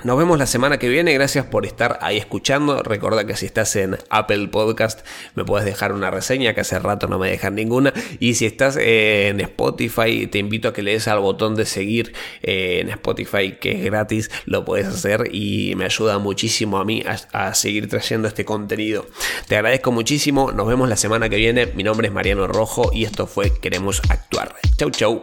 Nos 0.04 0.16
vemos 0.16 0.38
la 0.38 0.46
semana 0.46 0.78
que 0.78 0.88
viene. 0.88 1.12
Gracias 1.12 1.44
por 1.44 1.66
estar 1.66 1.98
ahí 2.00 2.16
escuchando. 2.16 2.82
Recuerda 2.82 3.26
que 3.26 3.36
si 3.36 3.44
estás 3.44 3.76
en 3.76 3.98
Apple 4.08 4.48
Podcast 4.48 5.04
me 5.34 5.44
puedes 5.44 5.66
dejar 5.66 5.92
una 5.92 6.10
reseña, 6.10 6.54
que 6.54 6.62
hace 6.62 6.78
rato 6.78 7.06
no 7.06 7.18
me 7.18 7.28
dejan 7.28 7.54
ninguna. 7.54 7.92
Y 8.18 8.34
si 8.34 8.46
estás 8.46 8.78
en 8.80 9.40
Spotify, 9.40 10.26
te 10.26 10.38
invito 10.38 10.68
a 10.68 10.72
que 10.72 10.82
le 10.82 10.92
des 10.92 11.06
al 11.08 11.18
botón 11.18 11.54
de 11.54 11.66
seguir 11.66 12.14
eh, 12.42 12.78
en 12.80 12.88
Spotify, 12.88 13.58
que 13.60 13.72
es 13.72 13.84
gratis. 13.84 14.30
Lo 14.46 14.64
puedes 14.64 14.86
hacer 14.86 15.28
y 15.32 15.74
me 15.76 15.84
ayuda 15.84 16.18
muchísimo 16.18 16.78
a 16.78 16.84
mí 16.84 17.02
a, 17.06 17.48
a 17.48 17.54
seguir 17.54 17.88
trayendo 17.88 18.26
este 18.28 18.44
contenido. 18.44 19.06
Te 19.48 19.56
agradezco 19.56 19.92
muchísimo. 19.92 20.50
Nos 20.52 20.66
vemos 20.66 20.88
la 20.88 20.96
semana 20.96 21.28
que 21.28 21.36
viene. 21.36 21.66
Mi 21.66 21.82
nombre 21.82 22.08
es 22.08 22.14
Mariano 22.14 22.46
Rojo 22.46 22.90
y 22.94 23.04
esto 23.04 23.26
fue 23.26 23.52
Queremos 23.60 24.00
Actuar. 24.08 24.54
Chau, 24.78 24.90
chau. 24.90 25.20